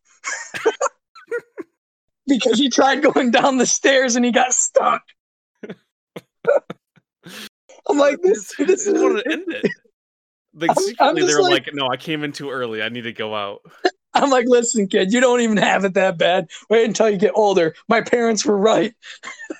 [2.26, 5.02] because he tried going down the stairs and he got stuck.
[7.88, 9.70] I'm like, this, this is to end it.
[10.54, 12.82] Like, I'm they were like, like, no, I came in too early.
[12.82, 13.60] I need to go out.
[14.14, 16.48] I'm like, listen, kid, you don't even have it that bad.
[16.68, 17.76] Wait until you get older.
[17.86, 18.92] My parents were right.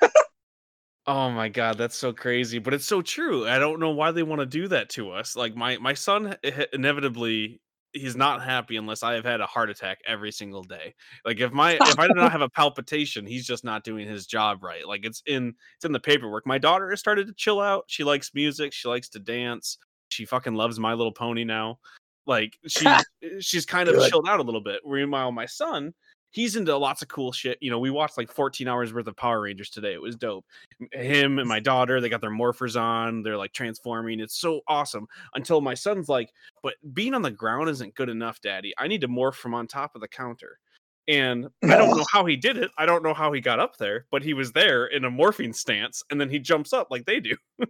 [1.07, 3.47] oh my god, that's so crazy, but it's so true.
[3.47, 5.37] I don't know why they want to do that to us.
[5.37, 6.35] Like my my son
[6.73, 7.61] inevitably
[7.99, 10.94] he's not happy unless I have had a heart attack every single day.
[11.24, 14.26] Like if my if I do not have a palpitation, he's just not doing his
[14.26, 14.86] job right.
[14.86, 16.46] Like it's in it's in the paperwork.
[16.46, 17.84] My daughter has started to chill out.
[17.88, 18.72] She likes music.
[18.72, 19.78] She likes to dance.
[20.09, 21.78] She fucking loves My Little Pony now.
[22.26, 23.03] Like she eh,
[23.40, 24.11] she's kind of Good.
[24.11, 24.80] chilled out a little bit.
[24.86, 25.94] Meanwhile, my son,
[26.31, 27.59] he's into lots of cool shit.
[27.61, 29.93] You know, we watched like 14 hours worth of Power Rangers today.
[29.93, 30.45] It was dope.
[30.93, 33.22] Him and my daughter, they got their morphers on.
[33.22, 34.20] They're like transforming.
[34.20, 35.07] It's so awesome.
[35.35, 38.72] Until my son's like, but being on the ground isn't good enough, daddy.
[38.79, 40.59] I need to morph from on top of the counter.
[41.07, 42.70] And I don't know how he did it.
[42.76, 45.55] I don't know how he got up there, but he was there in a morphing
[45.55, 47.37] stance and then he jumps up like they do.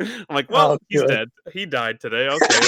[0.00, 1.28] I'm like, oh, well, oh, he's dead.
[1.52, 2.28] He died today.
[2.28, 2.60] Okay.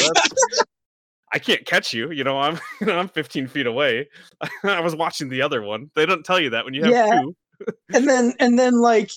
[1.34, 2.12] I can't catch you.
[2.12, 4.08] You know, I'm you know, I'm 15 feet away.
[4.64, 5.90] I was watching the other one.
[5.94, 7.22] They don't tell you that when you have yeah.
[7.22, 7.36] two.
[7.94, 9.10] and then and then like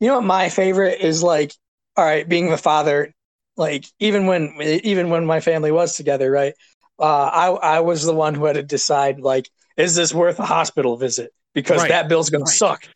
[0.00, 1.52] you know what my favorite is like
[1.96, 3.14] all right, being the father,
[3.56, 6.54] like even when even when my family was together, right?
[6.98, 10.46] Uh, I I was the one who had to decide like, is this worth a
[10.46, 11.32] hospital visit?
[11.54, 11.88] Because right.
[11.88, 12.52] that bill's gonna right.
[12.52, 12.88] suck.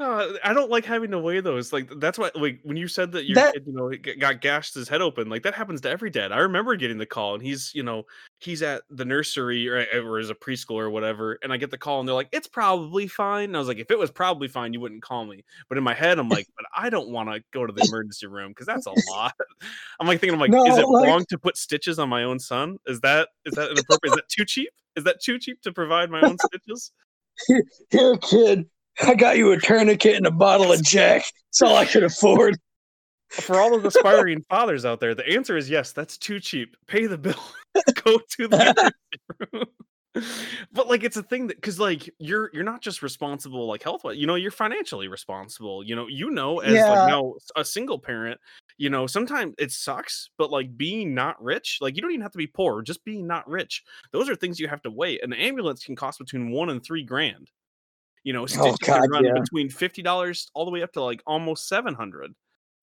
[0.00, 1.72] Uh, I don't like having to weigh those.
[1.72, 3.90] Like that's why, like when you said that your that, kid, you know,
[4.20, 6.30] got gashed his head open, like that happens to every dad.
[6.30, 8.04] I remember getting the call, and he's, you know,
[8.38, 11.78] he's at the nursery or, or as a preschool or whatever, and I get the
[11.78, 14.46] call, and they're like, "It's probably fine." And I was like, "If it was probably
[14.46, 17.30] fine, you wouldn't call me." But in my head, I'm like, "But I don't want
[17.30, 19.34] to go to the emergency room because that's a lot."
[20.00, 22.22] I'm like thinking, I'm like, no, is it like, wrong to put stitches on my
[22.22, 22.78] own son?
[22.86, 24.12] Is that is that inappropriate?
[24.12, 24.70] is that too cheap?
[24.94, 26.92] Is that too cheap to provide my own stitches?
[27.90, 28.66] Here, kid,
[29.02, 31.24] I got you a tourniquet and a bottle of Jack.
[31.46, 32.56] That's all I could afford.
[33.30, 35.92] For all of the aspiring fathers out there, the answer is yes.
[35.92, 36.76] That's too cheap.
[36.86, 37.34] Pay the bill.
[38.04, 38.92] Go to the
[39.52, 39.64] room.
[40.72, 44.04] but like it's a thing that because like you're you're not just responsible like health
[44.04, 46.90] wise you know you're financially responsible you know you know as yeah.
[46.90, 48.40] like now a single parent
[48.78, 52.32] you know sometimes it sucks but like being not rich like you don't even have
[52.32, 53.82] to be poor just being not rich
[54.12, 57.04] those are things you have to weigh an ambulance can cost between one and three
[57.04, 57.50] grand
[58.24, 59.32] you know, oh, God, run yeah.
[59.40, 62.34] between fifty dollars all the way up to like almost seven hundred.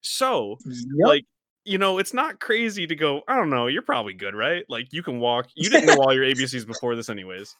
[0.01, 1.07] So, yep.
[1.07, 1.25] like,
[1.63, 3.21] you know, it's not crazy to go.
[3.27, 3.67] I don't know.
[3.67, 4.63] You're probably good, right?
[4.69, 5.47] Like, you can walk.
[5.55, 7.55] You didn't know all your ABCs before this, anyways.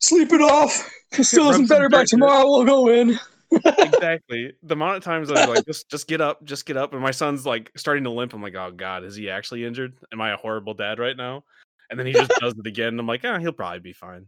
[0.00, 0.90] Sleep it off.
[1.18, 2.46] It still isn't better by tomorrow.
[2.46, 3.18] We'll go in.
[3.78, 4.54] exactly.
[4.62, 6.94] The amount of times I was like, just just get up, just get up.
[6.94, 8.32] And my son's like starting to limp.
[8.32, 9.92] I'm like, oh God, is he actually injured?
[10.10, 11.44] Am I a horrible dad right now?
[11.90, 12.98] And then he just does it again.
[12.98, 14.26] I'm like, ah, oh, he'll probably be fine.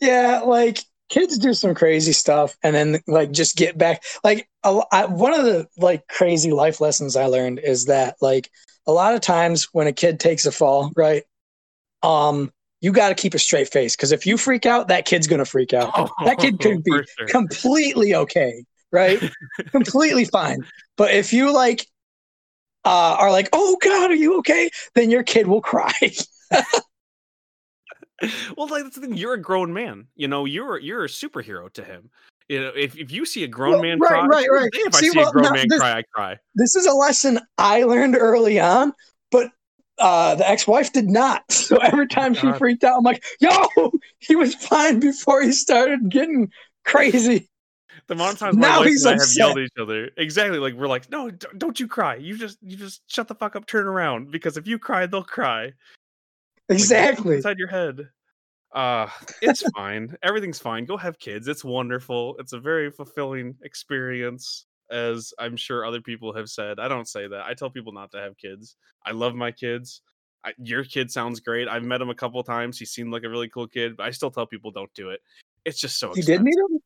[0.00, 4.80] Yeah, like kids do some crazy stuff and then like just get back like a,
[4.90, 8.50] I, one of the like crazy life lessons i learned is that like
[8.86, 11.24] a lot of times when a kid takes a fall right
[12.02, 15.26] um you got to keep a straight face because if you freak out that kid's
[15.26, 15.90] gonna freak out.
[15.96, 17.26] Oh, that kid could be sure.
[17.28, 19.20] completely okay right?
[19.72, 20.64] Completely fine.
[20.96, 21.86] But if you like
[22.86, 24.70] uh, are like oh god are you okay?
[24.94, 25.92] then your kid will cry
[28.56, 29.16] well, like that's the thing.
[29.16, 30.06] You're a grown man.
[30.16, 32.10] You know, you're you're a superhero to him.
[32.48, 34.70] You know, if, if you see a grown well, man right, cry, right, right.
[34.72, 36.38] if see, I see well, a grown man this, cry, I cry.
[36.54, 38.92] This is a lesson I learned early on,
[39.30, 39.50] but
[39.98, 41.44] uh, the ex-wife did not.
[41.64, 43.50] So every time oh, she freaked out, I'm like, "Yo,
[44.18, 46.50] he was fine before he started getting
[46.84, 47.48] crazy."
[48.06, 50.58] The amount of times my now wife and I have yelled at each other, exactly
[50.58, 52.16] like we're like, "No, don't you cry.
[52.16, 55.24] You just you just shut the fuck up, turn around, because if you cry, they'll
[55.24, 55.72] cry."
[56.68, 57.30] Exactly.
[57.30, 58.08] Like, inside your head.
[58.74, 59.08] Uh,
[59.40, 60.16] it's fine.
[60.22, 60.84] Everything's fine.
[60.84, 61.46] Go have kids.
[61.46, 62.36] It's wonderful.
[62.38, 66.80] It's a very fulfilling experience, as I'm sure other people have said.
[66.80, 67.44] I don't say that.
[67.46, 68.76] I tell people not to have kids.
[69.06, 70.02] I love my kids.
[70.44, 71.68] I, your kid sounds great.
[71.68, 72.78] I've met him a couple times.
[72.78, 75.20] He seemed like a really cool kid, but I still tell people don't do it.
[75.64, 76.12] It's just so.
[76.14, 76.80] You did meet him?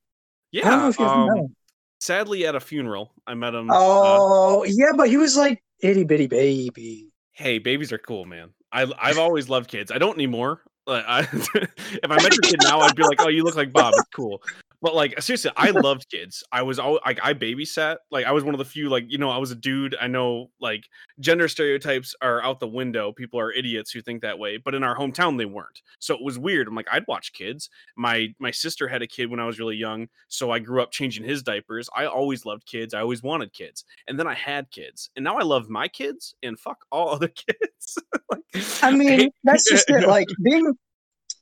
[0.53, 0.93] Yeah.
[0.99, 1.55] Um,
[2.01, 3.71] sadly, at a funeral, I met him.
[3.71, 7.09] Uh oh, uh, yeah, but he was like itty bitty baby.
[7.33, 8.51] Hey, babies are cool, man.
[8.73, 9.91] I I've always loved kids.
[9.91, 10.63] I don't anymore.
[10.87, 13.73] Like, I, if I met your kid now, I'd be like, "Oh, you look like
[13.73, 13.95] Bob.
[13.97, 14.43] It's cool."
[14.81, 16.45] But like seriously, I loved kids.
[16.53, 17.97] I was all like I babysat.
[18.11, 19.97] Like I was one of the few like you know I was a dude.
[20.01, 20.85] I know like
[21.21, 23.13] gender stereotypes are out the window.
[23.13, 24.57] People are idiots who think that way.
[24.57, 25.83] But in our hometown they weren't.
[25.99, 26.69] So it was weird.
[26.69, 27.71] I'm like I'd watch kids.
[27.97, 30.93] My my sister had a kid when I was really young, so I grew up
[30.93, 31.91] changing his diapers.
[31.97, 32.95] I always loved kids.
[32.95, 33.85] I always wanted kids.
[34.07, 35.11] And then I had kids.
[35.17, 37.99] And now I love my kids and fuck all other kids.
[38.31, 40.07] like, I mean, that's just it.
[40.07, 40.73] Like being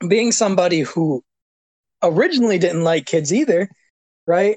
[0.09, 1.23] being somebody who
[2.03, 3.69] originally didn't like kids either,
[4.27, 4.57] right?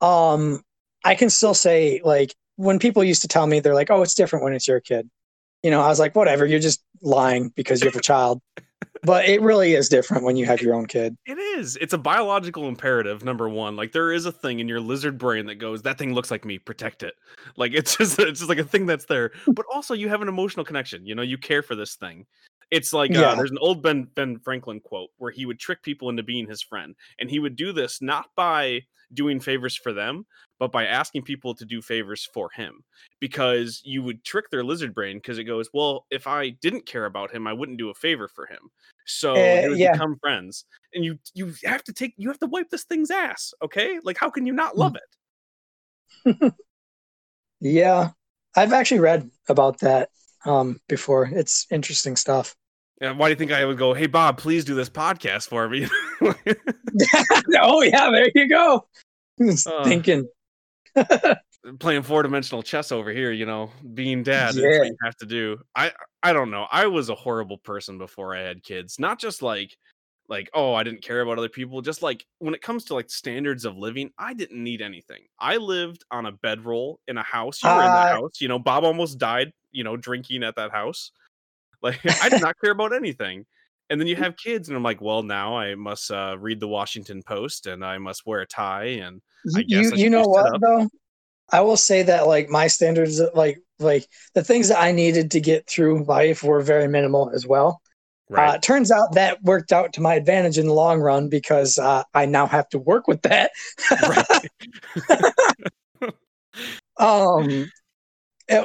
[0.00, 0.62] Um,
[1.04, 4.14] I can still say like when people used to tell me they're like, "Oh, it's
[4.14, 5.08] different when it's your kid."
[5.62, 8.40] You know, I was like, "Whatever, you're just lying because you have a child."
[9.04, 11.16] but it really is different when you have your own kid.
[11.26, 11.76] It is.
[11.76, 13.24] It's a biological imperative.
[13.24, 16.14] Number one, like there is a thing in your lizard brain that goes, "That thing
[16.14, 16.58] looks like me.
[16.58, 17.14] Protect it."
[17.56, 19.32] Like it's just it's just like a thing that's there.
[19.46, 21.06] But also, you have an emotional connection.
[21.06, 22.26] You know, you care for this thing.
[22.72, 23.34] It's like uh, yeah.
[23.34, 26.62] there's an old Ben Ben Franklin quote where he would trick people into being his
[26.62, 28.80] friend, and he would do this not by
[29.12, 30.24] doing favors for them,
[30.58, 32.82] but by asking people to do favors for him.
[33.20, 37.04] Because you would trick their lizard brain because it goes, well, if I didn't care
[37.04, 38.70] about him, I wouldn't do a favor for him.
[39.04, 39.92] So uh, would yeah.
[39.92, 40.64] become friends,
[40.94, 43.52] and you you have to take you have to wipe this thing's ass.
[43.62, 44.96] Okay, like how can you not love
[46.24, 46.54] it?
[47.60, 48.12] yeah,
[48.56, 50.08] I've actually read about that
[50.46, 51.28] um, before.
[51.30, 52.56] It's interesting stuff.
[53.02, 55.68] Yeah, why do you think I would go, hey Bob, please do this podcast for
[55.68, 55.88] me?
[57.60, 58.86] oh yeah, there you go.
[59.40, 60.28] Uh, Thinking.
[61.80, 64.62] playing four dimensional chess over here, you know, being dad, yeah.
[64.62, 65.58] that's what you have to do.
[65.74, 65.90] I
[66.22, 66.68] I don't know.
[66.70, 69.00] I was a horrible person before I had kids.
[69.00, 69.76] Not just like
[70.28, 71.82] like, oh, I didn't care about other people.
[71.82, 75.22] Just like when it comes to like standards of living, I didn't need anything.
[75.40, 77.64] I lived on a bedroll in a house.
[77.64, 78.40] You were uh, in the house.
[78.40, 81.10] You know, Bob almost died, you know, drinking at that house.
[81.82, 83.46] Like I did not care about anything.
[83.90, 86.68] And then you have kids, and I'm like, well, now I must uh, read the
[86.68, 89.20] Washington Post, and I must wear a tie, and
[89.54, 90.88] I you you know what though,
[91.50, 95.40] I will say that like my standards, like like the things that I needed to
[95.40, 97.82] get through life were very minimal as well.
[98.30, 98.54] Right.
[98.54, 102.04] Uh, turns out that worked out to my advantage in the long run because uh,
[102.14, 103.50] I now have to work with that.
[106.02, 106.10] um,
[106.96, 107.64] uh,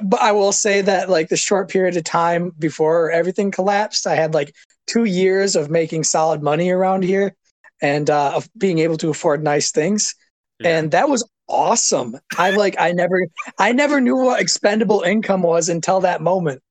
[0.04, 4.16] but I will say that like the short period of time before everything collapsed, I
[4.16, 4.54] had like
[4.86, 7.36] two years of making solid money around here
[7.82, 10.16] and uh, of being able to afford nice things,
[10.60, 10.78] yeah.
[10.78, 12.18] and that was awesome.
[12.38, 13.28] I like I never
[13.60, 16.62] I never knew what expendable income was until that moment.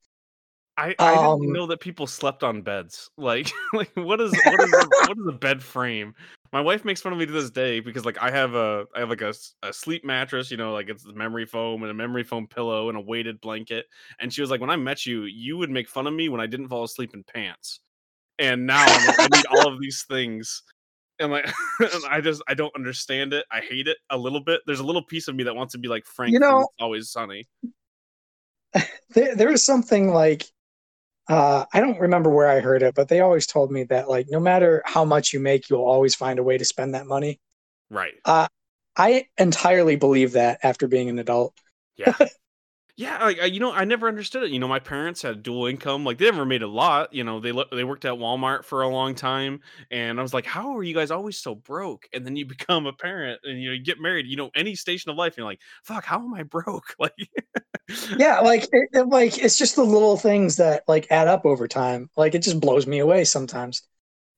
[0.78, 3.10] I, I um, didn't know that people slept on beds.
[3.16, 6.14] Like, like what is what is a, what is a bed frame?
[6.56, 9.00] My wife makes fun of me to this day because like I have a I
[9.00, 12.24] have like a, a sleep mattress, you know, like it's memory foam and a memory
[12.24, 13.84] foam pillow and a weighted blanket.
[14.20, 16.40] And she was like, when I met you, you would make fun of me when
[16.40, 17.80] I didn't fall asleep in pants.
[18.38, 20.62] And now like, I need all of these things.
[21.18, 21.46] And like
[22.08, 23.44] I just I don't understand it.
[23.52, 24.62] I hate it a little bit.
[24.66, 26.32] There's a little piece of me that wants to be like Frank.
[26.32, 27.48] You know, always sunny.
[29.10, 30.44] There, there is something like
[31.28, 34.26] uh, I don't remember where I heard it, but they always told me that like
[34.30, 37.40] no matter how much you make, you'll always find a way to spend that money.
[37.90, 38.14] Right.
[38.24, 38.48] Uh,
[38.96, 41.54] I entirely believe that after being an adult.
[41.96, 42.14] yeah.
[42.98, 44.50] Yeah, like uh, you know, I never understood it.
[44.50, 46.02] You know, my parents had dual income.
[46.02, 47.12] Like they never made a lot.
[47.12, 50.46] You know, they they worked at Walmart for a long time, and I was like,
[50.46, 52.08] how are you guys always so broke?
[52.14, 54.26] And then you become a parent, and you know, you get married.
[54.26, 56.94] You know, any station of life, you're like, fuck, how am I broke?
[56.98, 57.12] Like,
[58.16, 61.68] yeah, like it, it, like it's just the little things that like add up over
[61.68, 62.08] time.
[62.16, 63.82] Like it just blows me away sometimes.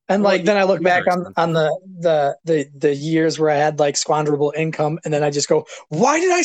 [0.09, 3.50] And well, like then I look back on on the, the the the years where
[3.50, 6.42] I had like squanderable income, and then I just go, why did I?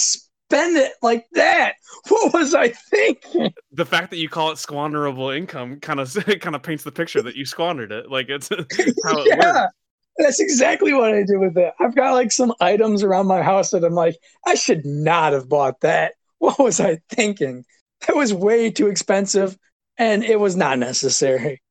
[0.53, 1.73] Spend it like that?
[2.09, 3.53] What was I thinking?
[3.71, 7.21] The fact that you call it squanderable income kind of kind of paints the picture
[7.21, 8.09] that you squandered it.
[8.11, 9.53] Like it's how it yeah.
[9.53, 9.73] Works.
[10.17, 11.73] That's exactly what I do with it.
[11.79, 15.49] I've got like some items around my house that I'm like, I should not have
[15.49, 16.13] bought that.
[16.37, 17.65] What was I thinking?
[18.05, 19.57] That was way too expensive
[19.97, 21.62] and it was not necessary.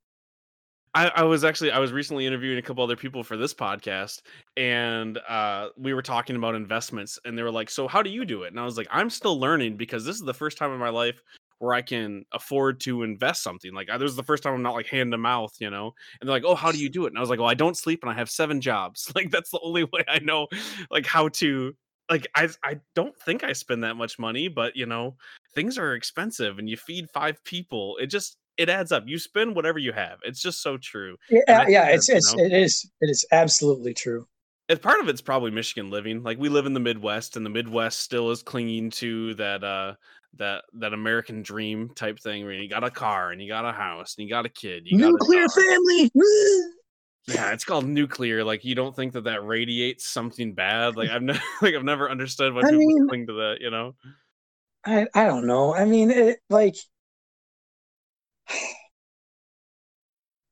[0.94, 4.20] I, I, was actually I was recently interviewing a couple other people for this podcast,
[4.56, 8.24] and uh, we were talking about investments, and they were like, "So how do you
[8.26, 10.72] do it?" And I was like, "I'm still learning because this is the first time
[10.72, 11.22] in my life
[11.58, 13.72] where I can afford to invest something.
[13.72, 16.28] Like this is the first time I'm not like hand to mouth, you know." And
[16.28, 17.76] they're like, "Oh, how do you do it?" And I was like, "Well, I don't
[17.76, 19.10] sleep, and I have seven jobs.
[19.16, 20.46] Like that's the only way I know,
[20.90, 21.72] like how to."
[22.10, 25.16] Like I, I don't think I spend that much money, but you know,
[25.54, 27.96] things are expensive, and you feed five people.
[27.98, 29.04] It just it adds up.
[29.06, 30.18] You spend whatever you have.
[30.24, 31.16] It's just so true.
[31.30, 34.26] Yeah, yeah, it's it's know, it is it is absolutely true.
[34.68, 36.22] As part of it's probably Michigan living.
[36.22, 39.94] Like we live in the Midwest, and the Midwest still is clinging to that uh
[40.36, 43.72] that that American dream type thing where you got a car and you got a
[43.72, 44.84] house and you got a kid.
[44.86, 46.10] You nuclear family.
[47.26, 48.44] yeah, it's called nuclear.
[48.44, 50.96] Like you don't think that that radiates something bad.
[50.96, 53.58] Like I've never like I've never understood why I people mean, cling to that.
[53.60, 53.94] You know.
[54.84, 55.74] I I don't know.
[55.74, 56.76] I mean, it like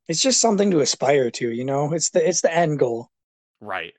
[0.09, 1.93] it's just something to aspire to, you know.
[1.93, 3.11] It's the it's the end goal.
[3.61, 3.95] Right.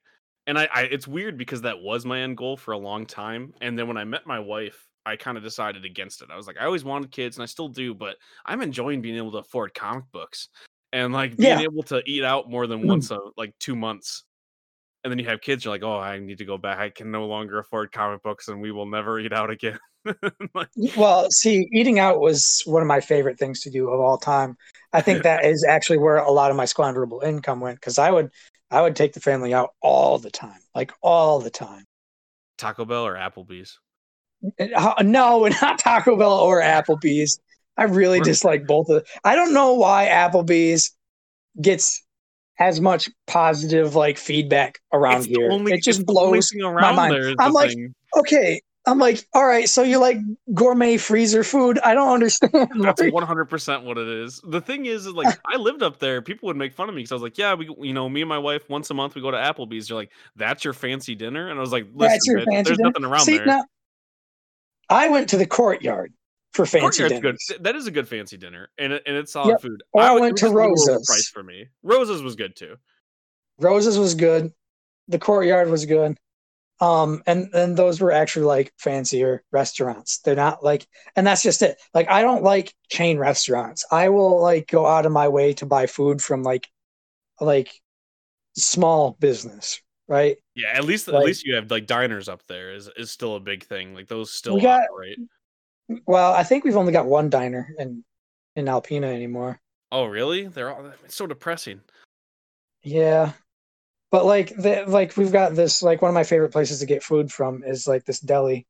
[0.47, 3.53] And I, I it's weird because that was my end goal for a long time.
[3.61, 6.29] And then when I met my wife, I kind of decided against it.
[6.31, 9.17] I was like, I always wanted kids and I still do, but I'm enjoying being
[9.17, 10.49] able to afford comic books
[10.93, 11.63] and like being yeah.
[11.63, 12.87] able to eat out more than mm.
[12.87, 14.23] once a like two months.
[15.03, 16.77] And then you have kids, you're like, oh, I need to go back.
[16.77, 19.79] I can no longer afford comic books and we will never eat out again.
[20.53, 24.17] like, well, see, eating out was one of my favorite things to do of all
[24.17, 24.57] time.
[24.93, 28.11] I think that is actually where a lot of my squanderable income went because I
[28.11, 28.29] would
[28.69, 31.85] I would take the family out all the time, like all the time.
[32.57, 33.79] Taco Bell or Applebee's?
[35.01, 37.39] No, not Taco Bell or Applebee's.
[37.77, 38.95] I really dislike both of.
[38.97, 39.03] Them.
[39.23, 40.91] I don't know why Applebee's
[41.59, 42.03] gets
[42.59, 45.51] as much positive like feedback around it's here.
[45.51, 47.35] Only, it just blows my mind.
[47.39, 47.93] I'm like, thing.
[48.17, 50.17] okay, I'm like, all right, so you like
[50.53, 51.79] gourmet freezer food?
[51.83, 52.51] I don't understand.
[52.81, 54.41] That's 100 percent what it is.
[54.43, 56.21] The thing is, is like I lived up there.
[56.21, 58.21] People would make fun of me because I was like, yeah, we, you know, me
[58.21, 59.87] and my wife once a month we go to Applebee's.
[59.87, 62.89] They're like, that's your fancy dinner, and I was like, listen, bitch, there's dinner?
[62.89, 63.45] nothing around See, there.
[63.45, 63.65] Now,
[64.89, 66.11] I went to the courtyard
[66.51, 67.33] for fancy dinner.
[67.59, 69.61] That is a good fancy dinner, and it, and it's solid yep.
[69.61, 69.83] food.
[69.93, 71.05] Or I, went to Rosa's.
[71.07, 71.67] Price for me.
[71.83, 72.75] Rosa's was good too.
[73.59, 74.51] Rosa's was good.
[75.07, 76.17] The courtyard was good.
[76.79, 80.17] Um, and and those were actually like fancier restaurants.
[80.19, 81.79] They're not like, and that's just it.
[81.93, 83.85] Like I don't like chain restaurants.
[83.91, 86.67] I will like go out of my way to buy food from like
[87.39, 87.71] like
[88.57, 90.37] small business, right?
[90.55, 93.35] Yeah, at least like, at least you have like diners up there is is still
[93.35, 93.93] a big thing.
[93.93, 95.19] Like those still we got, operate.
[96.05, 98.03] Well, I think we've only got one diner in
[98.55, 99.59] in Alpena anymore.
[99.91, 100.47] Oh, really?
[100.47, 101.81] They're all it's so depressing.
[102.83, 103.33] Yeah,
[104.11, 107.03] but like the like we've got this like one of my favorite places to get
[107.03, 108.65] food from is like this deli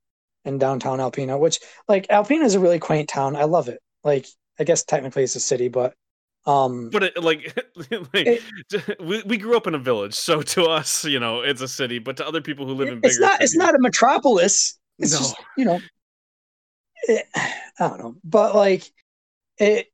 [0.45, 3.36] in downtown Alpena, which like Alpena is a really quaint town.
[3.36, 3.80] I love it.
[4.03, 4.28] Like
[4.59, 5.93] I guess technically it's a city, but
[6.45, 7.56] um but it, like,
[7.91, 8.41] like
[8.72, 11.68] it, we, we grew up in a village so to us you know it's a
[11.68, 13.80] city but to other people who live in bigger it's not cities, it's not a
[13.80, 15.19] metropolis it's no.
[15.19, 15.80] just you know
[17.03, 18.84] it, i don't know but like
[19.57, 19.88] it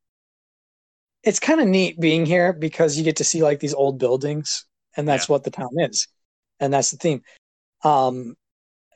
[1.24, 4.66] it's kind of neat being here because you get to see like these old buildings
[4.96, 5.34] and that's yeah.
[5.34, 6.08] what the town is
[6.60, 7.22] and that's the theme
[7.84, 8.36] um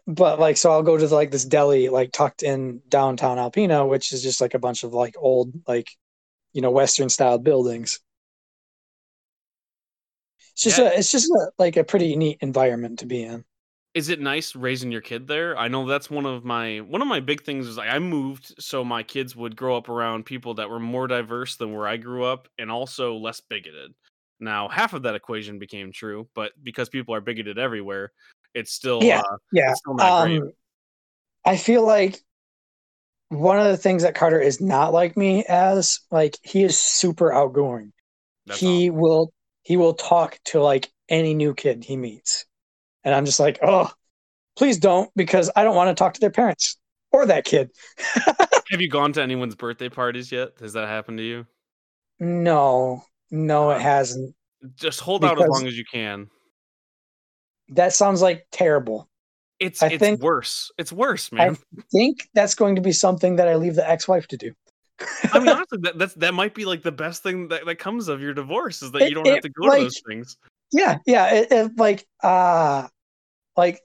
[0.07, 4.11] but like so i'll go to like this deli like tucked in downtown alpena which
[4.11, 5.89] is just like a bunch of like old like
[6.53, 7.99] you know western style buildings
[10.53, 10.85] it's just yeah.
[10.85, 13.43] a, it's just a, like a pretty neat environment to be in
[13.93, 17.07] is it nice raising your kid there i know that's one of my one of
[17.07, 20.53] my big things is like i moved so my kids would grow up around people
[20.53, 23.93] that were more diverse than where i grew up and also less bigoted
[24.41, 28.11] now, half of that equation became true, but because people are bigoted everywhere,
[28.55, 29.73] it's still yeah, uh, yeah.
[29.75, 30.51] Still um,
[31.45, 32.19] I feel like
[33.29, 37.31] one of the things that Carter is not like me as like he is super
[37.31, 37.93] outgoing.
[38.47, 38.99] That's he awesome.
[38.99, 42.45] will he will talk to like any new kid he meets,
[43.03, 43.89] and I'm just like, oh,
[44.55, 46.77] please don't because I don't want to talk to their parents.
[47.11, 47.71] or that kid.
[48.71, 50.51] Have you gone to anyone's birthday parties yet?
[50.61, 51.45] Has that happened to you?
[52.19, 54.35] No, no, it um, hasn't.
[54.75, 56.29] Just hold out as long as you can.
[57.69, 59.09] That sounds like terrible.
[59.59, 60.71] It's I it's think- worse.
[60.77, 61.57] It's worse, man.
[61.77, 64.53] I think that's going to be something that I leave the ex-wife to do.
[65.33, 68.07] I mean, honestly, that that's, that might be like the best thing that, that comes
[68.07, 70.37] of your divorce is that It- you don't have to go like- to those things.
[70.71, 71.33] Yeah, yeah.
[71.33, 72.87] It, it, like, uh,
[73.55, 73.81] like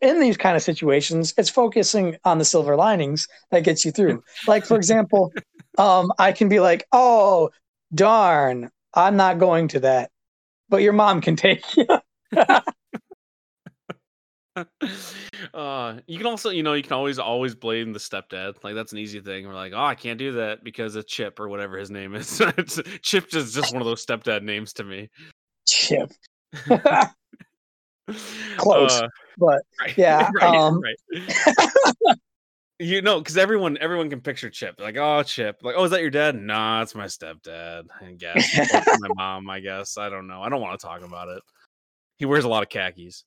[0.00, 4.22] in these kind of situations, it's focusing on the silver linings that gets you through.
[4.46, 5.32] Like, for example,
[5.78, 7.50] um, I can be like, "Oh,
[7.94, 10.10] darn, I'm not going to that,"
[10.68, 11.86] but your mom can take you.
[15.54, 18.62] uh, you can also, you know, you can always always blame the stepdad.
[18.62, 19.46] Like that's an easy thing.
[19.46, 22.40] We're like, oh, I can't do that because of Chip or whatever his name is.
[22.40, 25.08] It's- Chip is just one of those stepdad names to me.
[25.82, 26.12] Chip.
[28.56, 28.92] Close.
[28.92, 30.96] Uh, But right, Yeah, right, um, right.
[32.78, 34.76] you know, because everyone everyone can picture Chip.
[34.78, 35.58] Like, oh, Chip.
[35.62, 36.40] Like, oh, is that your dad?
[36.40, 37.84] Nah, it's my stepdad.
[38.00, 38.54] I guess.
[38.98, 39.50] My mom.
[39.50, 39.98] I guess.
[39.98, 40.42] I don't know.
[40.42, 41.42] I don't want to talk about it.
[42.18, 43.24] He wears a lot of khakis.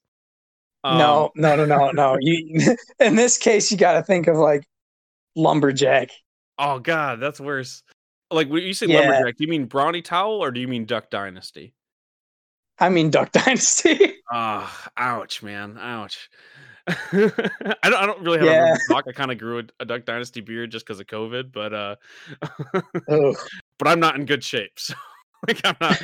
[0.84, 2.18] Um, no, no, no, no, no.
[2.22, 4.66] You, in this case, you got to think of like
[5.36, 6.12] lumberjack.
[6.58, 7.84] Oh God, that's worse.
[8.32, 9.00] Like when you say Yeah.
[9.00, 11.74] lumberjack, do you mean Brawny Towel or do you mean Duck Dynasty?
[12.80, 14.16] I mean, Duck Dynasty.
[14.32, 16.30] Ah, ouch, man, ouch.
[16.88, 17.30] I
[17.84, 17.96] don't.
[17.96, 18.74] I don't really have a Yeah.
[18.76, 19.06] to talk.
[19.08, 21.96] I kind of grew a, a Duck Dynasty beard just because of COVID, but uh,
[23.80, 24.78] but I'm not in good shape.
[24.78, 24.94] So
[25.48, 26.02] like I'm not.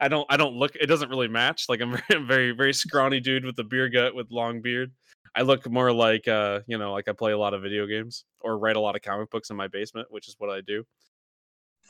[0.00, 0.26] I don't.
[0.30, 0.74] I don't look.
[0.76, 1.66] It doesn't really match.
[1.68, 4.92] Like I'm very, very, very scrawny dude with a beer gut with long beard.
[5.34, 8.24] I look more like uh, you know, like I play a lot of video games
[8.40, 10.84] or write a lot of comic books in my basement, which is what I do.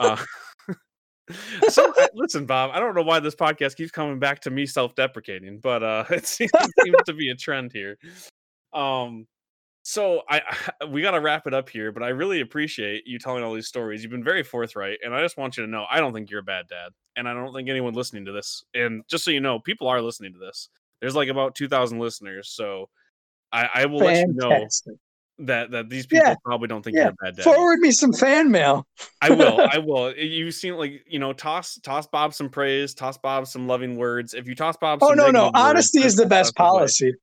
[0.00, 0.16] Uh,
[1.68, 2.70] so listen, Bob.
[2.72, 6.26] I don't know why this podcast keeps coming back to me self-deprecating, but uh, it
[6.26, 6.50] seems,
[6.82, 7.98] seems to be a trend here.
[8.72, 9.26] Um,
[9.82, 10.42] so I
[10.90, 13.68] we got to wrap it up here, but I really appreciate you telling all these
[13.68, 14.02] stories.
[14.02, 16.40] You've been very forthright, and I just want you to know I don't think you're
[16.40, 18.64] a bad dad, and I don't think anyone listening to this.
[18.74, 20.68] And just so you know, people are listening to this.
[21.00, 22.90] There's like about two thousand listeners, so
[23.50, 24.94] I, I will let you know fantastic.
[25.40, 27.04] That that these people Yeah, probably don't think yeah.
[27.04, 27.42] you're a bad dad.
[27.44, 28.86] Forward me some fan mail.
[29.22, 29.60] I will.
[29.72, 30.14] I will.
[30.16, 34.34] You've seen like you know, toss toss Bob some praise, toss Bob some loving words.
[34.34, 35.44] If you toss Bob, Oh no, no.
[35.44, 37.14] words, Honesty is the best policy.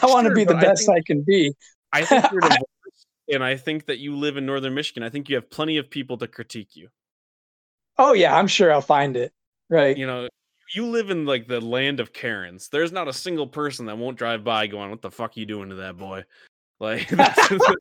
[0.00, 1.52] I want to be the but I best think- I can be.
[1.92, 2.64] I think you're divorced,
[3.32, 5.02] and I think that you live in northern Michigan.
[5.02, 6.88] I think you have plenty of people to critique you.
[7.98, 9.32] Oh yeah, I'm sure I'll find it.
[9.68, 9.96] Right.
[9.96, 10.28] You know,
[10.74, 12.68] you live in like the land of Karens.
[12.68, 15.68] There's not a single person that won't drive by going, "What the fuck you doing
[15.70, 16.24] to that boy?"
[16.82, 17.76] Like that's just,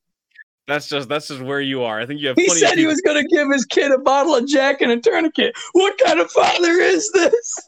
[0.68, 2.00] that's just that's just where you are.
[2.00, 2.38] I think you have.
[2.38, 4.82] He plenty said of he was going to give his kid a bottle of Jack
[4.82, 5.56] and a tourniquet.
[5.74, 7.60] What kind of father is this?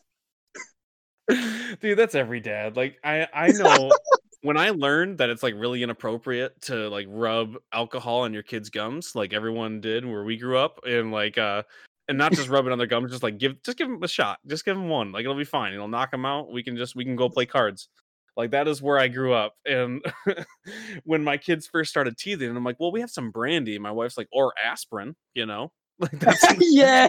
[1.80, 3.90] dude that's every dad like i i know
[4.42, 8.70] when i learned that it's like really inappropriate to like rub alcohol on your kids
[8.70, 11.64] gums like everyone did where we grew up and like uh
[12.10, 14.08] and not just rub it on their gums just like give just give them a
[14.08, 16.76] shot just give them one like it'll be fine it'll knock them out we can
[16.76, 17.88] just we can go play cards
[18.36, 20.04] like that is where i grew up and
[21.04, 24.18] when my kids first started teething i'm like well we have some brandy my wife's
[24.18, 27.08] like or aspirin you know like that's yeah.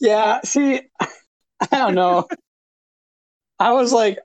[0.00, 0.40] Yeah.
[0.44, 1.08] See, I
[1.72, 2.28] don't know.
[3.58, 4.18] I was like,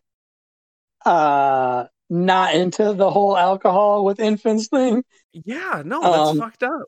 [1.06, 5.04] uh, not into the whole alcohol with infants thing.
[5.34, 6.84] yeah no that's Um, fucked up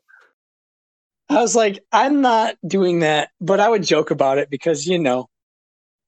[1.28, 4.98] I was like, I'm not doing that, but I would joke about it because, you
[4.98, 5.28] know,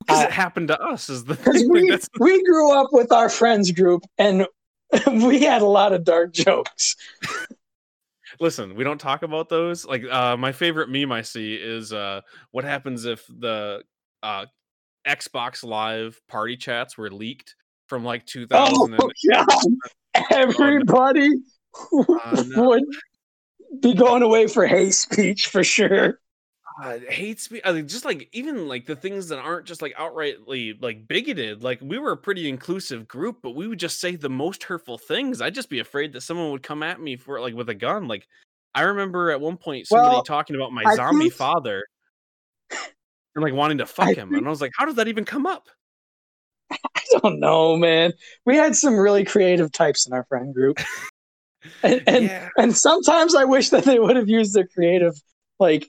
[0.06, 1.68] because I- it happened to us is the thing.
[1.70, 4.46] We, we grew up with our friends group and
[5.06, 6.94] we had a lot of dark jokes.
[8.40, 12.20] listen we don't talk about those like uh my favorite meme i see is uh
[12.50, 13.82] what happens if the
[14.22, 14.44] uh
[15.08, 17.54] xbox live party chats were leaked
[17.86, 19.46] from like 2000 Oh, God.
[20.32, 21.30] Everybody
[22.24, 22.68] Uh, no.
[22.68, 22.82] would
[23.80, 26.18] be going away for hate speech for sure.
[26.82, 29.94] Uh, hate speech I mean, just like even like the things that aren't just like
[29.94, 34.14] outrightly like bigoted like we were a pretty inclusive group but we would just say
[34.14, 37.40] the most hurtful things i'd just be afraid that someone would come at me for
[37.40, 38.28] like with a gun like
[38.74, 41.82] i remember at one point somebody Well, talking about my I zombie think- father
[42.70, 45.24] and like wanting to fuck I him and i was like how did that even
[45.24, 45.68] come up
[46.70, 48.12] I don't know, man.
[48.44, 50.80] We had some really creative types in our friend group.
[51.82, 55.14] And and, yeah and sometimes I wish that they would have used their creative
[55.58, 55.88] like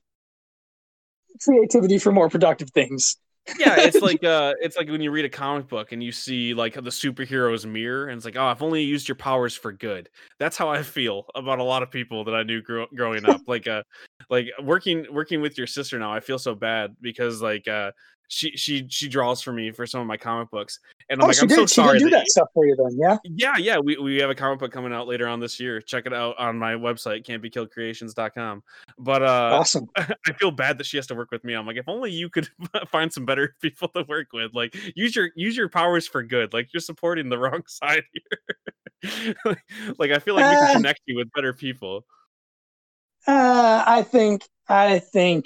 [1.43, 3.17] creativity for more productive things.
[3.59, 6.53] yeah it's like uh it's like when you read a comic book and you see
[6.53, 10.09] like the superhero's mirror and it's like oh I've only used your powers for good
[10.37, 13.39] that's how i feel about a lot of people that i knew grow- growing up
[13.47, 13.83] like uh
[14.29, 17.91] like working working with your sister now i feel so bad because like uh
[18.27, 20.79] she she she draws for me for some of my comic books,
[21.09, 21.55] and I'm Oh, like, I'm did.
[21.55, 21.99] so she sorry.
[21.99, 23.17] did do that that stuff for you then, yeah.
[23.23, 25.79] yeah, yeah, we, we have a comic book coming out later on this year.
[25.81, 28.63] Check it out on my website, can'tbekilledcreations.com.
[28.99, 29.87] But uh Awesome.
[29.97, 31.53] I feel bad that she has to work with me.
[31.53, 32.47] I'm like, if only you could
[32.89, 34.53] find some better people to work with.
[34.53, 36.53] Like use your use your powers for good.
[36.53, 39.35] Like you're supporting the wrong side here.
[39.99, 42.05] like I feel like we Uh, can connect you with better people.
[43.25, 45.45] Uh, I think I think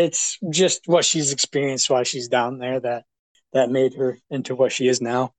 [0.00, 3.04] it's just what she's experienced while she's down there that
[3.52, 5.34] that made her into what she is now.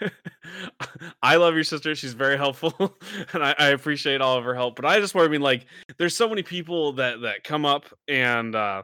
[1.22, 1.94] I love your sister.
[1.94, 2.72] She's very helpful,
[3.32, 4.76] and I, I appreciate all of her help.
[4.76, 5.66] But I just want to mean like,
[5.98, 8.82] there's so many people that that come up and uh,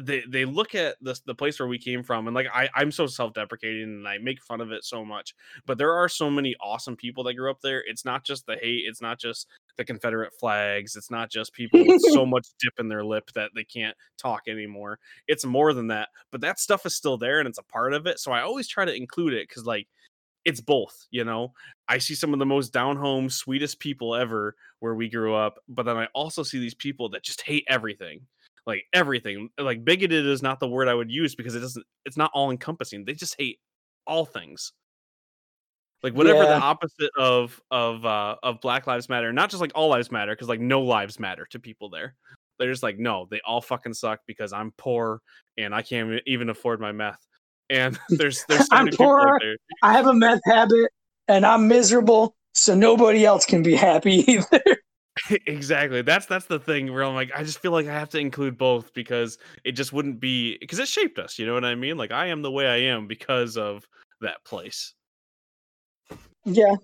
[0.00, 2.90] they they look at this the place where we came from, and like I I'm
[2.90, 5.34] so self deprecating and I make fun of it so much.
[5.66, 7.82] But there are so many awesome people that grew up there.
[7.86, 8.84] It's not just the hate.
[8.86, 9.46] It's not just
[9.76, 10.96] the Confederate flags.
[10.96, 14.42] It's not just people with so much dip in their lip that they can't talk
[14.48, 14.98] anymore.
[15.28, 16.08] It's more than that.
[16.32, 18.18] But that stuff is still there, and it's a part of it.
[18.18, 19.86] So I always try to include it because like
[20.44, 21.52] it's both, you know.
[21.88, 25.58] I see some of the most down home, sweetest people ever where we grew up,
[25.68, 28.26] but then I also see these people that just hate everything.
[28.66, 29.50] Like everything.
[29.58, 32.50] Like bigoted is not the word I would use because it doesn't it's not all
[32.50, 33.04] encompassing.
[33.04, 33.58] They just hate
[34.06, 34.72] all things.
[36.02, 39.88] Like whatever the opposite of of uh of Black Lives Matter, not just like all
[39.88, 42.14] lives matter, because like no lives matter to people there.
[42.58, 45.20] They're just like, no, they all fucking suck because I'm poor
[45.56, 47.26] and I can't even afford my meth.
[47.70, 49.38] And there's there's so I'm many people poor.
[49.40, 49.56] there.
[49.82, 50.90] I have a meth habit
[51.26, 54.62] and I'm miserable, so nobody else can be happy either.
[55.46, 58.18] exactly that's that's the thing where i'm like i just feel like i have to
[58.18, 61.74] include both because it just wouldn't be because it shaped us you know what i
[61.74, 63.86] mean like i am the way i am because of
[64.20, 64.92] that place
[66.44, 66.74] yeah,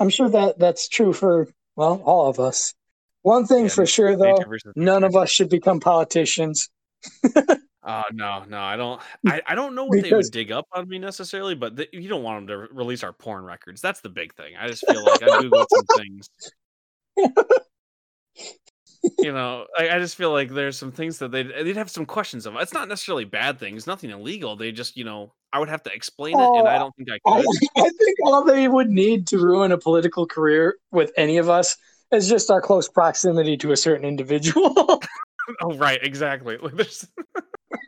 [0.00, 2.74] I'm sure that that's true for well all of us.
[3.22, 4.42] One thing Yeah, for sure though,
[4.74, 6.68] none of us should become politicians.
[7.84, 10.88] oh no no i don't I, I don't know what they would dig up on
[10.88, 14.00] me necessarily but th- you don't want them to re- release our porn records that's
[14.02, 16.28] the big thing i just feel like i googled some things
[19.18, 22.06] you know I, I just feel like there's some things that they'd, they'd have some
[22.06, 25.68] questions of it's not necessarily bad things nothing illegal they just you know i would
[25.68, 27.46] have to explain it and i don't think i I, could
[27.76, 31.76] I think all they would need to ruin a political career with any of us
[32.12, 35.02] is just our close proximity to a certain individual.
[35.60, 36.56] Oh right, exactly.
[36.56, 37.04] Like there's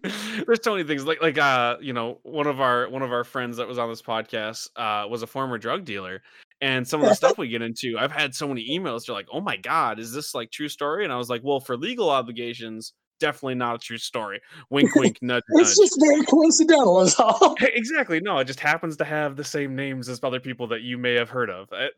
[0.03, 1.05] there's so many things.
[1.05, 3.89] Like like uh, you know, one of our one of our friends that was on
[3.89, 6.23] this podcast uh was a former drug dealer.
[6.65, 9.05] And some of the stuff we get into, I've had so many emails.
[9.05, 11.61] They're like, "Oh my god, is this like true story?" And I was like, "Well,
[11.61, 15.67] for legal obligations, definitely not a true story." Wink, wink, nudge, nudge.
[15.67, 17.55] it's just very coincidental, is all.
[17.61, 18.19] Exactly.
[18.21, 21.13] No, it just happens to have the same names as other people that you may
[21.13, 21.71] have heard of.
[21.71, 21.89] Uh,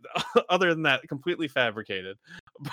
[0.51, 2.17] Other than that, completely fabricated.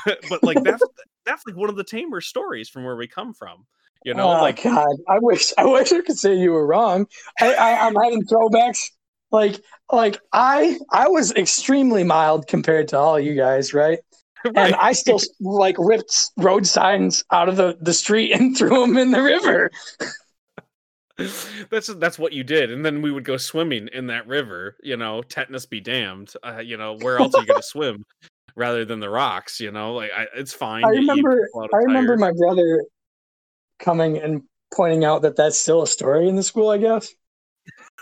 [0.04, 0.82] But but like that's
[1.28, 3.68] that's like one of the tamer stories from where we come from.
[4.04, 7.06] You know, oh like God, I wish I wish I could say you were wrong.
[7.40, 8.90] I, I, I'm having throwbacks.
[9.34, 9.60] Like
[9.92, 14.00] like I I was extremely mild compared to all you guys, right?
[14.46, 14.76] And.
[14.76, 19.12] I still like ripped road signs out of the, the street and threw them in
[19.12, 19.72] the river.
[21.70, 24.76] that's that's what you did, and then we would go swimming in that river.
[24.84, 26.34] You know, tetanus be damned.
[26.44, 28.04] Uh, you know, where else are you gonna swim
[28.58, 29.62] rather than the rocks?
[29.62, 30.84] You know, like I, it's fine.
[30.84, 32.20] I remember I remember tires.
[32.20, 32.84] my brother
[33.80, 34.42] coming and
[34.76, 36.70] pointing out that that's still a story in the school.
[36.70, 37.14] I guess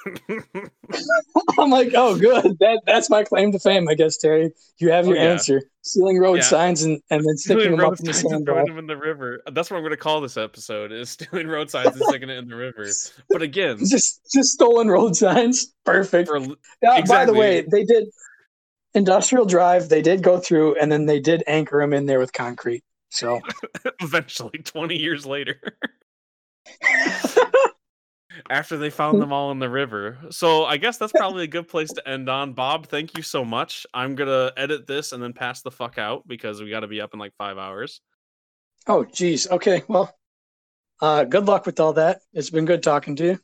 [1.60, 2.58] I'm like, oh, good.
[2.60, 3.88] That that's my claim to fame.
[3.88, 5.32] I guess Terry, you have Oh, your yeah.
[5.32, 6.42] answer: stealing road Yeah.
[6.44, 8.56] signs and and then sticking stealing them up in the signs and sandbar.
[8.56, 9.42] throwing them in the river.
[9.52, 12.38] That's what I'm going to call this episode: is stealing road signs and sticking it
[12.38, 12.88] in the river.
[13.30, 15.74] But again, Just just stolen road signs.
[15.86, 16.30] Perfect.
[16.30, 16.40] for
[16.82, 18.08] Yeah, By the way, they did
[18.94, 19.90] industrial drive.
[19.90, 22.84] They did go through, and then they did anchor them in there with concrete.
[23.10, 23.42] So
[24.00, 25.60] eventually, 20 years later,
[28.50, 30.18] after they found them all in the river.
[30.30, 32.54] So I guess that's probably a good place to end on.
[32.54, 33.86] Bob, thank you so much.
[33.94, 37.02] I'm gonna edit this and then pass the fuck out because we got to be
[37.02, 38.02] up in like five hours.
[38.88, 39.50] oh, geez.
[39.50, 39.84] Okay.
[39.88, 40.14] Well,
[41.02, 42.22] uh, good luck with all that.
[42.34, 43.40] It's been good talking to you.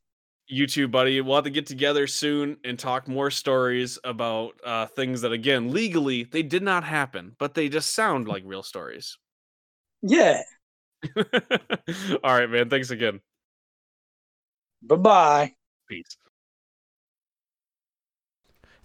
[0.49, 1.19] You too, buddy.
[1.19, 5.74] We'll have to get together soon and talk more stories about uh, things that, again,
[5.74, 9.18] legally they did not happen, but they just sound like real stories.
[10.02, 10.41] Yeah.
[11.18, 12.69] All right, man.
[12.69, 13.19] Thanks again.
[14.82, 15.54] Bye bye.
[15.88, 16.18] Peace.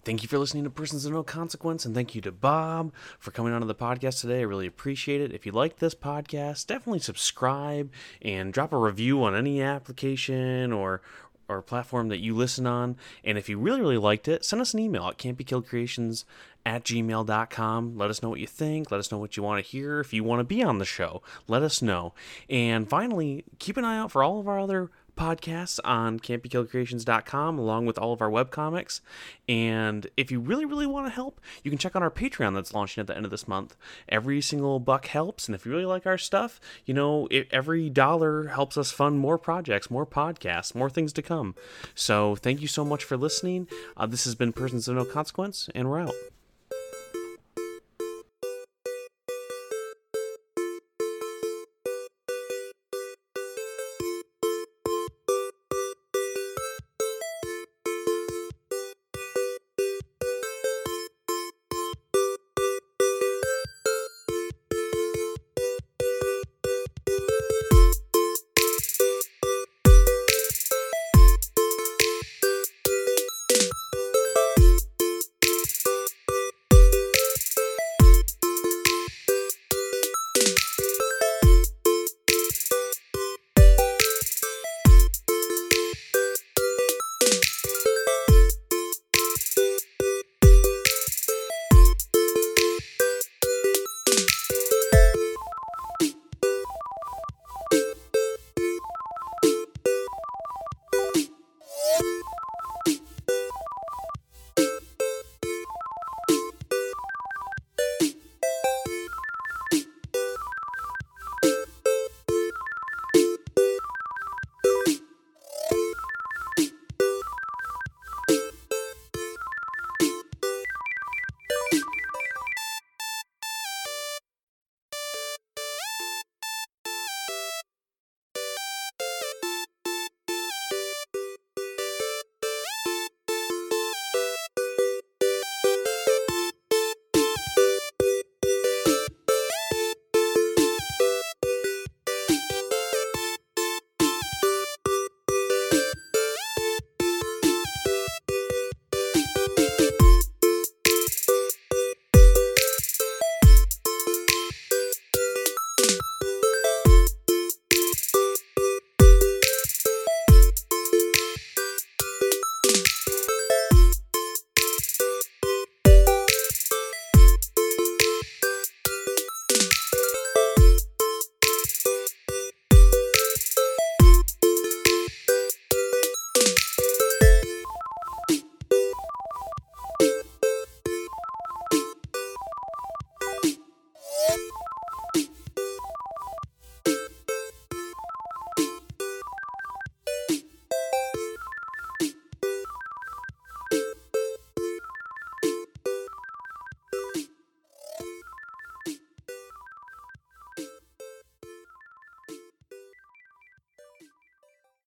[0.05, 3.31] Thank you for listening to Persons of No Consequence, and thank you to Bob for
[3.31, 4.39] coming onto the podcast today.
[4.39, 5.33] I really appreciate it.
[5.33, 7.89] If you like this podcast, definitely subscribe
[8.21, 11.01] and drop a review on any application or
[11.47, 12.97] or platform that you listen on.
[13.23, 16.25] And if you really, really liked it, send us an email at can'tbekilledcreations
[16.65, 17.97] at gmail.com.
[17.97, 18.91] Let us know what you think.
[18.91, 19.99] Let us know what you want to hear.
[19.99, 22.13] If you want to be on the show, let us know.
[22.49, 27.85] And finally, keep an eye out for all of our other podcasts on can'tbekilledcreations.com along
[27.85, 29.01] with all of our web comics.
[29.47, 32.73] And if you really, really want to help, you can check out our Patreon that's
[32.73, 33.75] launching at the end of this month.
[34.09, 35.47] Every single buck helps.
[35.47, 39.19] And if you really like our stuff, you know, it, every dollar helps us fund
[39.19, 41.55] more projects, more podcasts, more things to come.
[41.95, 43.67] So thank you so much for listening.
[43.97, 46.13] Uh, this has been Persons of No Consequence, and we're out.